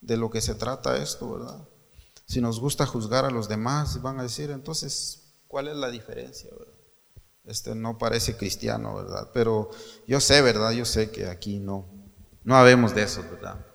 de 0.00 0.16
lo 0.16 0.30
que 0.30 0.40
se 0.40 0.54
trata 0.54 0.96
esto, 0.96 1.32
¿verdad? 1.32 1.68
Si 2.24 2.40
nos 2.40 2.60
gusta 2.60 2.86
juzgar 2.86 3.24
a 3.24 3.30
los 3.30 3.48
demás, 3.48 4.00
van 4.00 4.20
a 4.20 4.22
decir, 4.22 4.50
entonces, 4.52 5.34
¿cuál 5.48 5.66
es 5.66 5.76
la 5.76 5.90
diferencia, 5.90 6.50
verdad? 6.56 6.74
Este 7.44 7.74
no 7.74 7.98
parece 7.98 8.36
cristiano, 8.36 8.94
¿verdad? 8.94 9.30
Pero 9.34 9.70
yo 10.06 10.20
sé, 10.20 10.40
¿verdad? 10.40 10.70
Yo 10.70 10.84
sé 10.84 11.10
que 11.10 11.26
aquí 11.26 11.58
no, 11.58 11.90
no 12.44 12.56
habemos 12.56 12.94
de 12.94 13.02
eso, 13.02 13.24
¿verdad? 13.28 13.66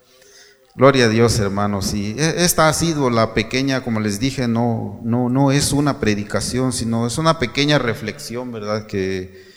Gloria 0.74 1.06
a 1.06 1.10
Dios, 1.10 1.38
hermanos. 1.40 1.94
Y 1.94 2.18
e, 2.18 2.46
esta 2.46 2.70
ha 2.70 2.74
sido 2.74 3.10
la 3.10 3.34
pequeña, 3.34 3.84
como 3.84 4.00
les 4.00 4.22
dije, 4.22 4.48
no, 4.48 5.02
no, 5.04 5.28
no 5.28 5.52
es 5.52 5.74
una 5.74 6.00
predicación, 6.00 6.72
sino 6.72 7.06
es 7.06 7.18
una 7.18 7.38
pequeña 7.38 7.80
reflexión, 7.80 8.54
¿verdad? 8.54 8.86
Que, 8.86 9.57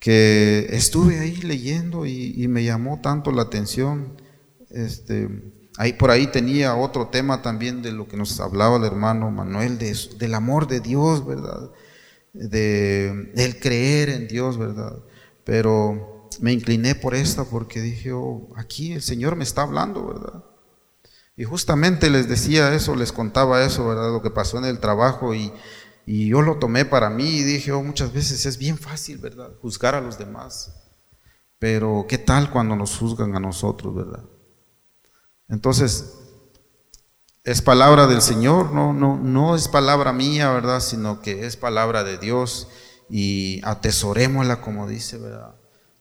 que 0.00 0.66
estuve 0.70 1.20
ahí 1.20 1.36
leyendo 1.36 2.06
y, 2.06 2.48
me 2.48 2.64
llamó 2.64 3.00
tanto 3.02 3.30
la 3.30 3.42
atención. 3.42 4.20
Este, 4.70 5.28
ahí 5.76 5.92
por 5.92 6.10
ahí 6.10 6.26
tenía 6.26 6.74
otro 6.74 7.08
tema 7.08 7.42
también 7.42 7.82
de 7.82 7.92
lo 7.92 8.08
que 8.08 8.16
nos 8.16 8.40
hablaba 8.40 8.78
el 8.78 8.84
hermano 8.84 9.30
Manuel, 9.30 9.78
de, 9.78 9.96
del 10.18 10.34
amor 10.34 10.66
de 10.66 10.80
Dios, 10.80 11.24
¿verdad? 11.26 11.70
De, 12.32 13.30
del 13.34 13.60
creer 13.60 14.08
en 14.08 14.26
Dios, 14.26 14.56
¿verdad? 14.56 14.98
Pero 15.44 16.28
me 16.40 16.52
incliné 16.52 16.94
por 16.94 17.14
esta 17.14 17.44
porque 17.44 17.82
dije, 17.82 18.12
oh, 18.12 18.48
aquí 18.56 18.92
el 18.92 19.02
Señor 19.02 19.36
me 19.36 19.44
está 19.44 19.62
hablando, 19.62 20.06
¿verdad? 20.06 20.44
Y 21.36 21.44
justamente 21.44 22.08
les 22.08 22.28
decía 22.28 22.74
eso, 22.74 22.96
les 22.96 23.12
contaba 23.12 23.64
eso, 23.64 23.86
¿verdad? 23.86 24.10
Lo 24.10 24.22
que 24.22 24.30
pasó 24.30 24.56
en 24.58 24.64
el 24.64 24.78
trabajo 24.78 25.34
y, 25.34 25.52
y 26.06 26.28
yo 26.28 26.42
lo 26.42 26.58
tomé 26.58 26.84
para 26.84 27.10
mí 27.10 27.28
y 27.28 27.42
dije, 27.42 27.72
oh, 27.72 27.82
muchas 27.82 28.12
veces 28.12 28.46
es 28.46 28.58
bien 28.58 28.78
fácil, 28.78 29.18
¿verdad? 29.18 29.50
Juzgar 29.60 29.94
a 29.94 30.00
los 30.00 30.18
demás. 30.18 30.74
Pero 31.58 32.06
¿qué 32.08 32.18
tal 32.18 32.50
cuando 32.50 32.74
nos 32.74 32.96
juzgan 32.96 33.36
a 33.36 33.40
nosotros, 33.40 33.94
verdad? 33.94 34.24
Entonces, 35.48 36.14
es 37.44 37.62
palabra 37.62 38.06
del 38.06 38.22
Señor, 38.22 38.72
no, 38.72 38.92
no, 38.92 39.16
no 39.16 39.54
es 39.54 39.68
palabra 39.68 40.12
mía, 40.12 40.50
¿verdad? 40.52 40.80
Sino 40.80 41.20
que 41.20 41.46
es 41.46 41.56
palabra 41.56 42.04
de 42.04 42.18
Dios 42.18 42.68
y 43.08 43.60
atesorémosla, 43.64 44.60
como 44.60 44.88
dice, 44.88 45.18
¿verdad? 45.18 45.54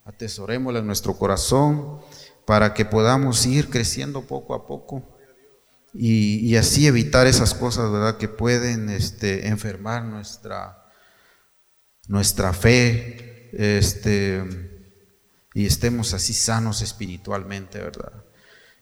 Atesorémosla 0.06 0.80
en 0.80 0.88
nuestro 0.88 1.16
corazón 1.18 2.00
para 2.46 2.74
que 2.74 2.86
podamos 2.86 3.46
ir 3.46 3.70
creciendo 3.70 4.22
poco 4.22 4.54
a 4.54 4.66
poco 4.66 5.04
y, 5.93 6.56
así 6.56 6.88
evitar 6.88 7.28
esas 7.28 7.54
cosas, 7.54 7.91
¿verdad? 7.91 8.17
Que 8.17 8.28
pueden 8.28 8.89
este, 8.89 9.47
enfermar 9.47 10.04
nuestra, 10.04 10.86
nuestra 12.08 12.54
fe, 12.54 13.49
este, 13.54 14.43
y 15.54 15.65
estemos 15.65 16.13
así 16.13 16.34
sanos 16.34 16.82
espiritualmente, 16.82 17.80
¿verdad? 17.80 18.25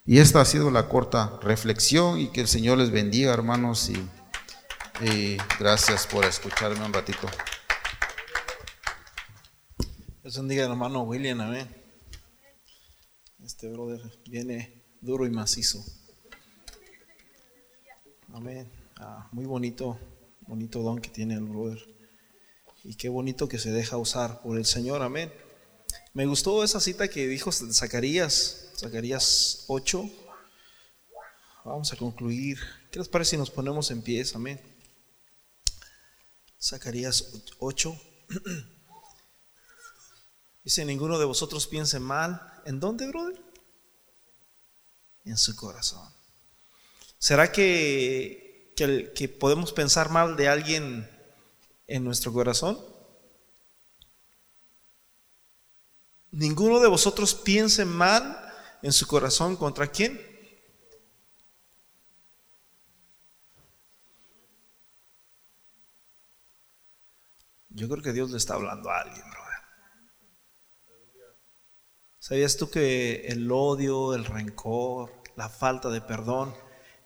Y 0.05 0.19
esta 0.19 0.41
ha 0.41 0.45
sido 0.45 0.71
la 0.71 0.89
corta 0.89 1.39
reflexión 1.41 2.19
y 2.19 2.29
que 2.29 2.41
el 2.41 2.47
Señor 2.47 2.77
les 2.77 2.91
bendiga, 2.91 3.33
hermanos, 3.33 3.89
y, 3.89 5.37
gracias 5.59 6.07
por 6.07 6.25
escucharme 6.25 6.83
un 6.83 6.93
ratito. 6.93 7.27
Bendiga 10.23 10.65
hermano 10.65 11.03
William, 11.03 11.39
amén. 11.39 11.67
Este 13.43 13.69
brother 13.69 14.01
viene 14.27 14.83
duro 15.01 15.25
y 15.25 15.29
macizo. 15.29 15.85
Amén. 18.37 18.71
Ah, 18.97 19.27
muy 19.31 19.45
bonito, 19.45 19.97
bonito 20.41 20.83
don 20.83 21.01
que 21.01 21.09
tiene 21.09 21.33
el 21.33 21.45
brother. 21.45 21.83
Y 22.83 22.93
qué 22.93 23.09
bonito 23.09 23.49
que 23.49 23.57
se 23.57 23.71
deja 23.71 23.97
usar 23.97 24.43
por 24.43 24.59
el 24.59 24.65
Señor, 24.65 25.01
amén. 25.01 25.33
Me 26.13 26.27
gustó 26.27 26.63
esa 26.63 26.79
cita 26.79 27.07
que 27.07 27.25
dijo 27.25 27.51
Zacarías, 27.51 28.73
Zacarías 28.77 29.65
8. 29.67 30.07
Vamos 31.65 31.91
a 31.91 31.95
concluir. 31.95 32.59
¿Qué 32.91 32.99
les 32.99 33.07
parece 33.07 33.31
si 33.31 33.37
nos 33.37 33.49
ponemos 33.49 33.89
en 33.89 34.03
pie? 34.03 34.23
Amén. 34.35 34.61
Zacarías 36.61 37.43
8. 37.57 37.99
Dice, 40.63 40.85
ninguno 40.85 41.17
de 41.17 41.25
vosotros 41.25 41.65
piense 41.65 41.99
mal. 41.99 42.39
¿En 42.67 42.79
dónde, 42.79 43.07
brother? 43.07 43.41
En 45.25 45.39
su 45.39 45.55
corazón. 45.55 46.16
¿Será 47.19 47.51
que, 47.51 48.73
que, 48.75 49.27
podemos 49.27 49.73
pensar 49.73 50.09
mal 50.09 50.35
de 50.35 50.47
alguien 50.47 51.09
en 51.87 52.03
nuestro 52.03 52.31
corazón? 52.31 52.77
Ninguno 56.31 56.79
de 56.79 56.87
vosotros 56.87 57.33
piense 57.33 57.85
mal 57.85 58.37
en 58.83 58.93
su 58.93 59.07
corazón 59.07 59.55
contra 59.55 59.87
quién? 59.87 60.21
Yo 67.69 67.89
creo 67.89 68.03
que 68.03 68.13
Dios 68.13 68.29
le 68.31 68.37
está 68.37 68.55
hablando 68.55 68.89
a 68.89 69.01
alguien, 69.01 69.21
brother. 69.29 69.47
¿Sabías 72.19 72.57
tú 72.57 72.69
que 72.69 73.27
el 73.27 73.51
odio, 73.51 74.13
el 74.13 74.25
rencor, 74.25 75.23
la 75.35 75.49
falta 75.49 75.89
de 75.89 76.01
perdón, 76.01 76.55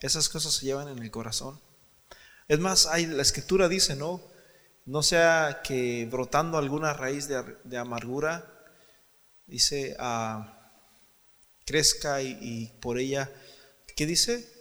esas 0.08 0.30
cosas 0.30 0.54
se 0.54 0.66
llevan 0.66 0.88
en 0.88 1.00
el 1.00 1.12
corazón? 1.12 1.60
Es 2.48 2.60
más, 2.60 2.86
hay, 2.86 3.06
la 3.06 3.22
escritura 3.22 3.70
dice, 3.70 3.96
¿no? 3.96 4.22
No 4.86 5.04
sea 5.04 5.62
que 5.64 6.08
brotando 6.12 6.58
alguna 6.58 6.94
raíz 6.94 7.28
de, 7.28 7.78
amargura, 7.78 8.46
dice, 9.46 9.96
a 10.00 10.58
crezca 11.66 12.22
y, 12.22 12.78
por 12.82 12.98
ella, 12.98 13.32
¿qué 13.96 14.06
dice? 14.06 14.52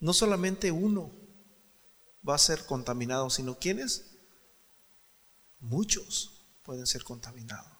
No 0.00 0.12
solamente 0.12 0.70
uno 0.70 1.12
va 2.28 2.34
a 2.34 2.38
ser 2.38 2.66
contaminado, 2.66 3.30
sino 3.30 3.58
¿quiénes? 3.58 4.18
Muchos 5.60 6.44
pueden 6.62 6.86
ser 6.86 7.04
contaminados. 7.04 7.77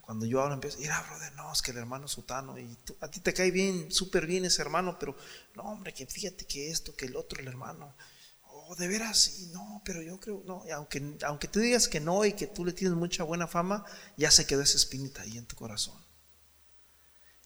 Cuando 0.00 0.26
yo 0.26 0.40
ahora 0.40 0.54
empiezo, 0.54 0.78
mira, 0.78 1.00
brother, 1.02 1.32
no, 1.34 1.52
es 1.52 1.62
que 1.62 1.70
el 1.70 1.76
hermano 1.76 2.08
Sutano, 2.08 2.58
y 2.58 2.76
a 3.00 3.08
ti 3.08 3.20
te 3.20 3.32
cae 3.32 3.50
bien, 3.50 3.92
súper 3.92 4.26
bien 4.26 4.44
ese 4.44 4.60
hermano, 4.60 4.98
pero 4.98 5.16
no, 5.54 5.62
hombre, 5.62 5.94
que 5.94 6.06
fíjate 6.06 6.46
que 6.46 6.70
esto, 6.70 6.96
que 6.96 7.06
el 7.06 7.14
otro, 7.14 7.40
el 7.40 7.46
hermano, 7.46 7.94
oh, 8.42 8.74
de 8.74 8.88
veras, 8.88 9.18
sí, 9.18 9.46
no, 9.52 9.80
pero 9.84 10.02
yo 10.02 10.18
creo, 10.18 10.42
no, 10.46 10.64
aunque, 10.74 11.16
aunque 11.24 11.46
tú 11.46 11.60
digas 11.60 11.86
que 11.86 12.00
no 12.00 12.24
y 12.24 12.32
que 12.32 12.48
tú 12.48 12.64
le 12.64 12.72
tienes 12.72 12.96
mucha 12.96 13.22
buena 13.22 13.46
fama, 13.46 13.84
ya 14.16 14.30
se 14.32 14.46
quedó 14.46 14.62
esa 14.62 14.76
espinita 14.76 15.22
ahí 15.22 15.38
en 15.38 15.46
tu 15.46 15.54
corazón. 15.54 15.96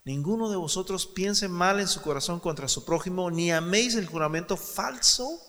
Ninguno 0.04 0.48
de 0.48 0.56
vosotros 0.56 1.06
piense 1.06 1.48
mal 1.48 1.80
en 1.80 1.88
su 1.88 2.00
corazón 2.00 2.40
contra 2.40 2.66
su 2.66 2.84
prójimo, 2.84 3.30
ni 3.30 3.52
améis 3.52 3.94
el 3.94 4.06
juramento 4.06 4.56
falso. 4.56 5.40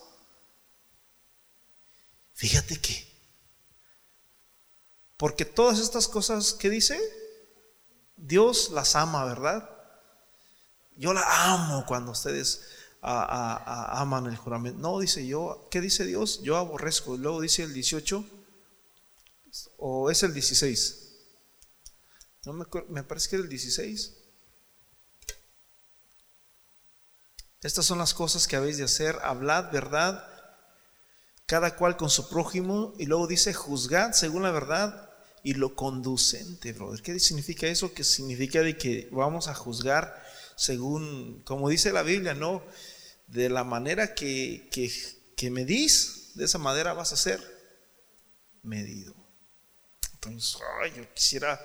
Fíjate 2.34 2.80
que, 2.80 3.13
porque 5.24 5.46
todas 5.46 5.80
estas 5.80 6.10
cosas 6.10 6.52
que 6.52 6.70
dice, 6.70 7.00
Dios 8.18 8.72
las 8.72 8.94
ama, 8.98 9.24
¿verdad? 9.24 9.70
Yo 10.98 11.14
la 11.14 11.54
amo 11.54 11.86
cuando 11.88 12.12
ustedes 12.12 12.62
aman 13.00 14.26
el 14.26 14.36
juramento. 14.36 14.82
No, 14.82 15.00
dice 15.00 15.26
yo, 15.26 15.70
¿qué 15.72 15.80
dice 15.80 16.04
Dios? 16.04 16.42
Yo 16.42 16.58
aborrezco. 16.58 17.16
Luego 17.16 17.40
dice 17.40 17.64
el 17.64 17.74
18, 17.74 18.22
o 19.78 20.12
es 20.12 20.24
el 20.24 20.34
16. 20.34 21.14
No 22.44 22.52
me, 22.52 22.66
me 22.90 23.04
parece 23.04 23.30
que 23.30 23.38
es 23.38 23.44
el 23.44 23.48
16. 23.48 24.18
Estas 27.62 27.86
son 27.86 28.00
las 28.00 28.14
cosas 28.14 28.46
que 28.46 28.58
habéis 28.58 28.78
de 28.78 28.84
hacer. 28.84 29.18
Hablad 29.24 29.72
verdad, 29.72 30.28
cada 31.46 31.78
cual 31.78 31.96
con 31.96 32.10
su 32.10 32.28
prójimo. 32.28 32.94
Y 32.98 33.06
luego 33.06 33.26
dice, 33.26 33.54
juzgad 33.54 34.12
según 34.12 34.44
la 34.44 34.52
verdad 34.52 35.03
y 35.44 35.54
lo 35.56 35.76
conducente, 35.76 36.72
brother. 36.72 37.02
¿Qué 37.02 37.20
significa 37.20 37.68
eso? 37.68 37.94
Que 37.94 38.06
significa 38.06 38.62
de 38.62 38.78
que 38.78 39.10
vamos 39.12 39.50
a 39.50 39.54
juzgar 39.54 40.24
según, 40.56 41.42
como 41.46 41.68
dice 41.68 41.92
la 41.92 42.02
Biblia, 42.02 42.34
¿no? 42.34 42.64
De 43.28 43.50
la 43.50 43.66
manera 43.66 44.16
que, 44.16 44.70
que, 44.72 44.90
que 45.36 45.52
medís, 45.52 46.32
de 46.36 46.46
esa 46.46 46.58
manera 46.58 46.94
vas 46.94 47.12
a 47.12 47.18
ser 47.18 47.42
medido. 48.62 49.14
Entonces, 50.14 50.62
ay, 50.82 50.94
yo 50.96 51.14
quisiera 51.14 51.60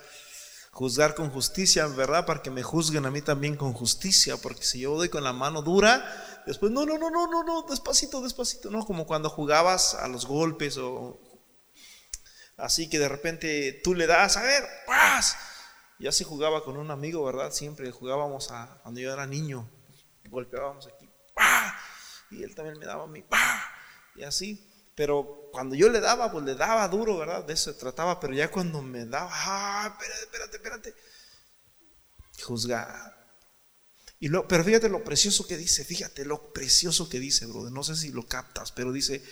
juzgar 0.73 1.15
con 1.15 1.31
justicia, 1.31 1.87
¿verdad? 1.87 2.27
Para 2.27 2.43
que 2.43 2.51
me 2.51 2.65
juzguen 2.65 3.07
a 3.07 3.13
mí 3.13 3.23
también 3.23 3.57
con 3.57 3.73
justicia, 3.73 4.37
porque 4.39 4.65
si 4.65 4.81
yo 4.81 4.97
doy 4.97 5.09
con 5.09 5.23
la 5.23 5.33
mano 5.33 5.63
dura, 5.63 6.43
después, 6.47 6.73
no, 6.73 6.85
no, 6.85 6.99
no, 6.99 7.11
no, 7.11 7.29
no, 7.29 7.45
no, 7.45 7.63
despacito, 7.63 8.21
despacito, 8.23 8.71
¿no? 8.71 8.85
Como 8.85 9.07
cuando 9.07 9.31
jugabas 9.31 9.95
a 9.95 10.09
los 10.09 10.27
golpes 10.27 10.77
o 10.79 11.21
así 12.59 12.91
que 12.91 12.99
de 12.99 13.09
repente 13.09 13.81
tú 13.83 13.95
le 13.95 14.07
das, 14.07 14.37
a 14.37 14.43
ver, 14.43 14.65
¡paz! 14.87 15.37
Y 15.99 16.07
así 16.07 16.23
jugaba 16.23 16.63
con 16.63 16.77
un 16.77 16.91
amigo, 16.91 17.25
¿verdad? 17.25 17.51
Siempre 17.51 17.91
jugábamos 17.91 18.53
cuando 18.83 19.01
yo 19.01 19.13
era 19.13 19.27
niño, 19.27 19.69
golpeábamos 20.29 20.87
aquí, 20.87 21.09
¡pah! 21.35 21.75
Y 22.31 22.43
él 22.43 22.55
también 22.55 22.79
me 22.79 22.87
daba 22.87 23.05
a 23.05 23.09
mí, 23.09 23.23
¡pah! 23.23 23.65
Y 24.15 24.25
así. 24.25 24.65
Pero 24.95 25.49
cuando 25.53 25.77
yo 25.77 25.89
le 25.89 26.01
daba, 26.01 26.33
pues 26.33 26.45
le 26.45 26.57
daba 26.57 26.89
duro, 26.89 27.19
¿verdad? 27.19 27.45
De 27.45 27.55
eso 27.55 27.73
se 27.73 27.79
trataba. 27.79 28.19
Pero 28.19 28.35
ya 28.35 28.51
cuando 28.51 28.83
me 28.83 29.07
daba, 29.07 29.31
ah, 29.33 29.93
espérate, 29.93 30.25
espérate, 30.25 30.57
espérate. 30.57 30.95
Juzgar. 32.43 33.17
Y 34.19 34.27
lo, 34.27 34.49
pero 34.49 34.65
fíjate 34.65 34.89
lo 34.89 35.05
precioso 35.05 35.47
que 35.47 35.57
dice, 35.57 35.85
fíjate 35.85 36.25
lo 36.25 36.53
precioso 36.53 37.09
que 37.09 37.21
dice, 37.21 37.47
brother. 37.47 37.71
No 37.71 37.85
sé 37.85 37.95
si 37.95 38.11
lo 38.11 38.27
captas, 38.27 38.73
pero 38.73 38.91
dice 38.91 39.23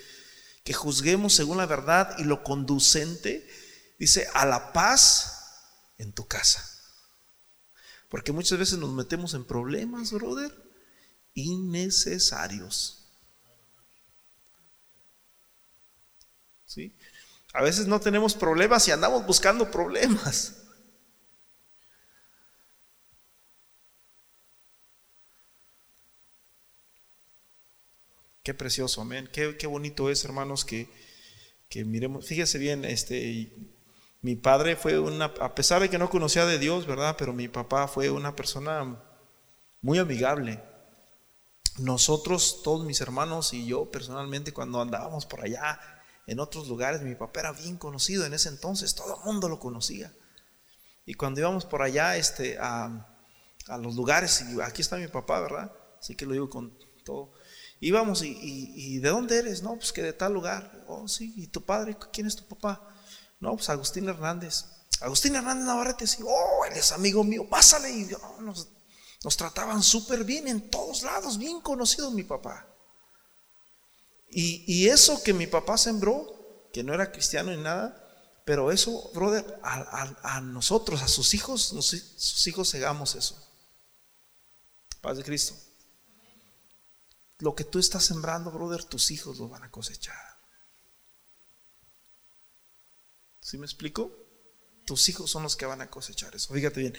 que 0.67 0.75
juzguemos 0.75 1.33
según 1.33 1.59
la 1.59 1.67
verdad 1.67 2.19
y 2.19 2.25
lo 2.25 2.43
conducente, 2.43 3.49
dice, 4.01 4.27
a 4.35 4.45
la 4.45 4.73
paz 4.73 5.63
en 5.97 6.13
tu 6.13 6.27
casa. 6.27 6.69
Porque 8.09 8.33
muchas 8.33 8.59
veces 8.59 8.77
nos 8.77 8.93
metemos 8.93 9.35
en 9.35 9.45
problemas, 9.45 10.11
brother, 10.11 10.53
innecesarios. 11.35 13.07
A 17.55 17.63
veces 17.63 17.87
no 17.87 18.01
tenemos 18.01 18.35
problemas 18.35 18.89
y 18.89 18.91
andamos 18.91 19.25
buscando 19.25 19.71
problemas. 19.71 20.65
Qué 28.47 28.55
precioso, 28.55 29.01
amén. 29.01 29.29
Qué, 29.33 29.57
qué 29.57 29.67
bonito 29.67 30.09
es, 30.09 30.25
hermanos, 30.25 30.65
que, 30.65 30.89
que, 31.69 31.85
miremos. 31.85 32.29
Fíjese 32.29 32.59
bien, 32.59 32.85
este, 32.85 33.53
mi 34.23 34.37
padre 34.37 34.77
fue 34.77 35.01
una, 35.01 35.25
a 35.41 35.57
pesar 35.57 35.83
de 35.83 35.91
que 35.91 35.99
no 35.99 36.09
conocía 36.09 36.47
de 36.47 36.61
Dios, 36.61 36.87
¿verdad? 36.87 37.17
Pero 37.19 37.33
mi 37.33 37.49
papá 37.49 37.89
fue 37.89 38.09
una 38.09 38.37
persona 38.37 39.03
muy 39.81 39.99
amigable, 39.99 40.63
nosotros, 41.79 42.63
todos 42.63 42.87
mis 42.87 43.01
hermanos 43.01 43.53
y 43.53 43.67
yo 43.67 43.91
personalmente, 43.91 44.53
cuando 44.53 44.81
andábamos 44.81 45.27
por 45.27 45.41
allá 45.41 45.81
en 46.29 46.39
otros 46.39 46.69
lugares, 46.69 47.03
mi 47.03 47.17
papá 47.17 47.41
era 47.41 47.53
bien 47.53 47.77
conocido 47.77 48.27
en 48.27 48.33
ese 48.33 48.49
entonces, 48.49 48.95
todo 48.95 49.17
el 49.19 49.25
mundo 49.25 49.49
lo 49.49 49.59
conocía. 49.59 50.13
Y 51.05 51.15
cuando 51.15 51.41
íbamos 51.41 51.65
por 51.65 51.83
allá 51.83 52.17
este, 52.17 52.59
a, 52.61 53.09
los 53.81 53.97
lugares, 53.97 54.41
y 54.43 54.61
aquí 54.61 54.83
está 54.83 54.99
mi 54.99 55.09
papá, 55.09 55.41
¿verdad? 55.41 55.73
Así 55.99 56.15
que 56.15 56.27
lo 56.27 56.33
digo 56.35 56.49
con 56.49 56.79
todo. 57.05 57.33
Íbamos 57.81 58.23
y, 58.23 58.99
¿de 58.99 59.09
dónde 59.09 59.39
eres? 59.39 59.63
No, 59.63 59.77
pues 59.77 59.93
que 59.93 60.03
de 60.03 60.13
tal 60.13 60.33
lugar. 60.33 60.85
Oh, 60.89 61.07
sí, 61.09 61.35
¿y 61.37 61.49
tu 61.49 61.63
padre? 61.63 61.97
¿Quién 62.13 62.27
es 62.27 62.37
tu 62.37 62.45
papá? 62.45 62.89
No, 63.39 63.55
pues 63.55 63.69
Agustín 63.69 64.09
Hernández. 64.09 64.65
Agustín 65.01 65.35
Hernández 65.37 65.67
Navarrete, 65.67 66.07
sí, 66.07 66.23
oh, 66.27 66.65
él 66.65 66.77
es 66.77 66.93
amigo 66.93 67.23
mío, 67.23 67.47
pásale. 67.49 67.91
Y 67.91 68.09
nos, 68.41 68.69
nos 69.23 69.37
trataban 69.37 69.83
súper 69.83 70.25
bien 70.25 70.49
en 70.49 70.71
todos 70.71 71.03
lados, 71.03 71.37
bien 71.37 71.61
conocido 71.61 72.11
mi 72.11 72.23
papá. 72.23 72.67
Y, 74.31 74.65
y, 74.67 74.89
eso 74.89 75.23
que 75.23 75.33
mi 75.33 75.47
papá 75.47 75.79
sembró, 75.79 76.69
que 76.73 76.83
no 76.83 76.95
era 76.95 77.13
cristiano 77.13 77.51
ni 77.51 77.63
nada, 77.63 78.03
pero 78.45 78.71
eso, 78.71 79.11
brother, 79.13 79.59
a, 79.63 80.41
nosotros, 80.41 81.03
a 81.03 81.09
sus 81.09 81.35
hijos, 81.35 81.63
sus 81.63 82.47
hijos 82.47 82.69
segamos 82.69 83.15
eso. 83.17 83.37
Paz 85.01 85.17
de 85.17 85.25
Cristo. 85.25 85.55
Lo 87.39 87.55
que 87.55 87.65
tú 87.65 87.79
estás 87.79 88.05
sembrando, 88.05 88.51
brother, 88.51 88.85
tus 88.85 89.11
hijos 89.11 89.39
lo 89.39 89.49
van 89.49 89.65
a 89.65 89.71
cosechar. 89.71 90.17
¿Sí 93.41 93.59
me 93.59 93.67
explico? 93.67 94.11
Tus 94.85 95.09
hijos 95.09 95.31
son 95.31 95.43
los 95.43 95.55
que 95.55 95.67
van 95.67 95.81
a 95.81 95.91
cosechar 95.91 96.35
eso. 96.35 96.53
Fíjate 96.53 96.81
bien. 96.81 96.95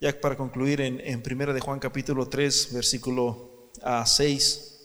Ya 0.00 0.18
para 0.18 0.36
concluir 0.36 0.80
en, 0.80 1.00
en 1.00 1.22
1 1.24 1.52
de 1.52 1.60
Juan 1.60 1.80
capítulo 1.80 2.28
3, 2.28 2.72
versículo 2.72 3.70
a 3.82 4.06
6. 4.06 4.78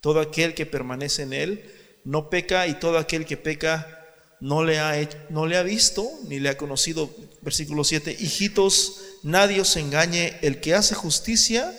Todo 0.00 0.20
aquel 0.20 0.54
que 0.54 0.66
permanece 0.66 1.22
en 1.22 1.32
él 1.32 2.00
no 2.04 2.28
peca 2.28 2.66
y 2.68 2.78
todo 2.78 2.98
aquel 2.98 3.24
que 3.24 3.36
peca 3.36 4.04
no 4.40 4.62
le 4.62 4.78
ha, 4.78 5.08
no 5.30 5.46
le 5.46 5.56
ha 5.56 5.62
visto 5.62 6.06
ni 6.28 6.38
le 6.38 6.50
ha 6.50 6.58
conocido. 6.58 7.10
Versículo 7.40 7.82
7. 7.82 8.16
Hijitos, 8.20 9.00
nadie 9.22 9.62
os 9.62 9.74
engañe. 9.76 10.38
El 10.42 10.60
que 10.60 10.74
hace 10.74 10.94
justicia 10.94 11.74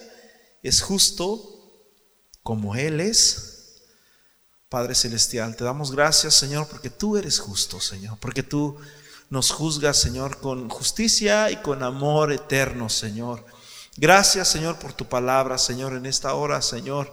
es 0.63 0.81
justo 0.81 1.54
como 2.45 2.75
Él 2.75 3.01
es. 3.01 3.81
Padre 4.69 4.93
Celestial, 4.93 5.55
te 5.55 5.63
damos 5.63 5.91
gracias, 5.91 6.35
Señor, 6.35 6.67
porque 6.67 6.91
tú 6.91 7.17
eres 7.17 7.39
justo, 7.39 7.81
Señor, 7.81 8.19
porque 8.19 8.43
tú 8.43 8.77
nos 9.31 9.49
juzgas, 9.49 9.97
Señor, 9.97 10.39
con 10.39 10.69
justicia 10.69 11.49
y 11.49 11.55
con 11.57 11.81
amor 11.81 12.31
eterno, 12.31 12.87
Señor. 12.87 13.43
Gracias, 13.97 14.47
Señor, 14.47 14.77
por 14.77 14.93
tu 14.93 15.05
palabra, 15.05 15.57
Señor, 15.57 15.93
en 15.93 16.05
esta 16.05 16.35
hora, 16.35 16.61
Señor. 16.61 17.11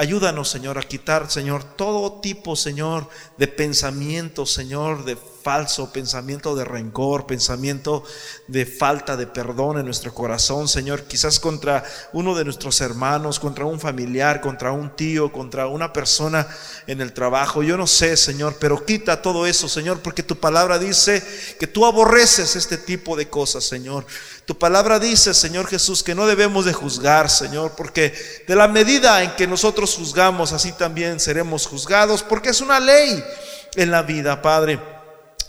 Ayúdanos, 0.00 0.48
Señor, 0.48 0.78
a 0.78 0.82
quitar, 0.82 1.30
Señor, 1.30 1.62
todo 1.76 2.22
tipo, 2.22 2.56
Señor, 2.56 3.06
de 3.36 3.46
pensamiento, 3.48 4.46
Señor, 4.46 5.04
de 5.04 5.14
falso, 5.14 5.92
pensamiento 5.92 6.54
de 6.54 6.64
rencor, 6.64 7.26
pensamiento 7.26 8.02
de 8.46 8.64
falta 8.64 9.18
de 9.18 9.26
perdón 9.26 9.78
en 9.78 9.84
nuestro 9.84 10.14
corazón, 10.14 10.68
Señor, 10.68 11.04
quizás 11.04 11.38
contra 11.38 11.84
uno 12.14 12.34
de 12.34 12.44
nuestros 12.44 12.80
hermanos, 12.80 13.38
contra 13.38 13.66
un 13.66 13.78
familiar, 13.78 14.40
contra 14.40 14.72
un 14.72 14.96
tío, 14.96 15.30
contra 15.32 15.66
una 15.66 15.92
persona 15.92 16.46
en 16.86 17.02
el 17.02 17.12
trabajo. 17.12 17.62
Yo 17.62 17.76
no 17.76 17.86
sé, 17.86 18.16
Señor, 18.16 18.56
pero 18.58 18.86
quita 18.86 19.20
todo 19.20 19.46
eso, 19.46 19.68
Señor, 19.68 20.00
porque 20.00 20.22
tu 20.22 20.36
palabra 20.36 20.78
dice 20.78 21.22
que 21.58 21.66
tú 21.66 21.84
aborreces 21.84 22.56
este 22.56 22.78
tipo 22.78 23.16
de 23.16 23.28
cosas, 23.28 23.64
Señor. 23.64 24.06
Tu 24.50 24.58
palabra 24.58 24.98
dice, 24.98 25.32
Señor 25.32 25.68
Jesús, 25.68 26.02
que 26.02 26.12
no 26.12 26.26
debemos 26.26 26.64
de 26.64 26.72
juzgar, 26.72 27.30
Señor, 27.30 27.74
porque 27.76 28.12
de 28.48 28.56
la 28.56 28.66
medida 28.66 29.22
en 29.22 29.36
que 29.36 29.46
nosotros 29.46 29.94
juzgamos, 29.94 30.52
así 30.52 30.72
también 30.72 31.20
seremos 31.20 31.68
juzgados, 31.68 32.24
porque 32.24 32.48
es 32.48 32.60
una 32.60 32.80
ley 32.80 33.22
en 33.76 33.92
la 33.92 34.02
vida, 34.02 34.42
Padre. 34.42 34.99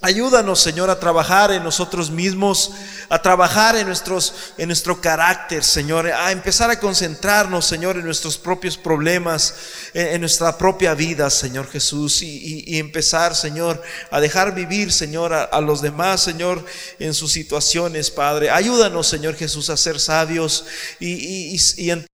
Ayúdanos, 0.03 0.59
Señor, 0.59 0.89
a 0.89 0.99
trabajar 0.99 1.51
en 1.51 1.63
nosotros 1.63 2.09
mismos, 2.09 2.71
a 3.07 3.21
trabajar 3.21 3.75
en, 3.75 3.85
nuestros, 3.85 4.33
en 4.57 4.69
nuestro 4.69 4.99
carácter, 4.99 5.63
Señor, 5.63 6.07
a 6.07 6.31
empezar 6.31 6.71
a 6.71 6.79
concentrarnos, 6.79 7.67
Señor, 7.67 7.97
en 7.97 8.05
nuestros 8.05 8.39
propios 8.39 8.77
problemas, 8.77 9.53
en, 9.93 10.19
nuestra 10.19 10.57
propia 10.57 10.95
vida, 10.95 11.29
Señor 11.29 11.69
Jesús, 11.69 12.23
y, 12.23 12.79
empezar, 12.79 13.35
Señor, 13.35 13.79
a 14.09 14.19
dejar 14.19 14.55
vivir, 14.55 14.91
Señor, 14.91 15.33
a, 15.33 15.61
los 15.61 15.83
demás, 15.83 16.21
Señor, 16.21 16.65
en 16.97 17.13
sus 17.13 17.31
situaciones, 17.31 18.09
Padre. 18.09 18.49
Ayúdanos, 18.49 19.05
Señor 19.05 19.35
Jesús, 19.35 19.69
a 19.69 19.77
ser 19.77 19.99
sabios 19.99 20.65
y, 20.99 21.53
y 21.53 22.10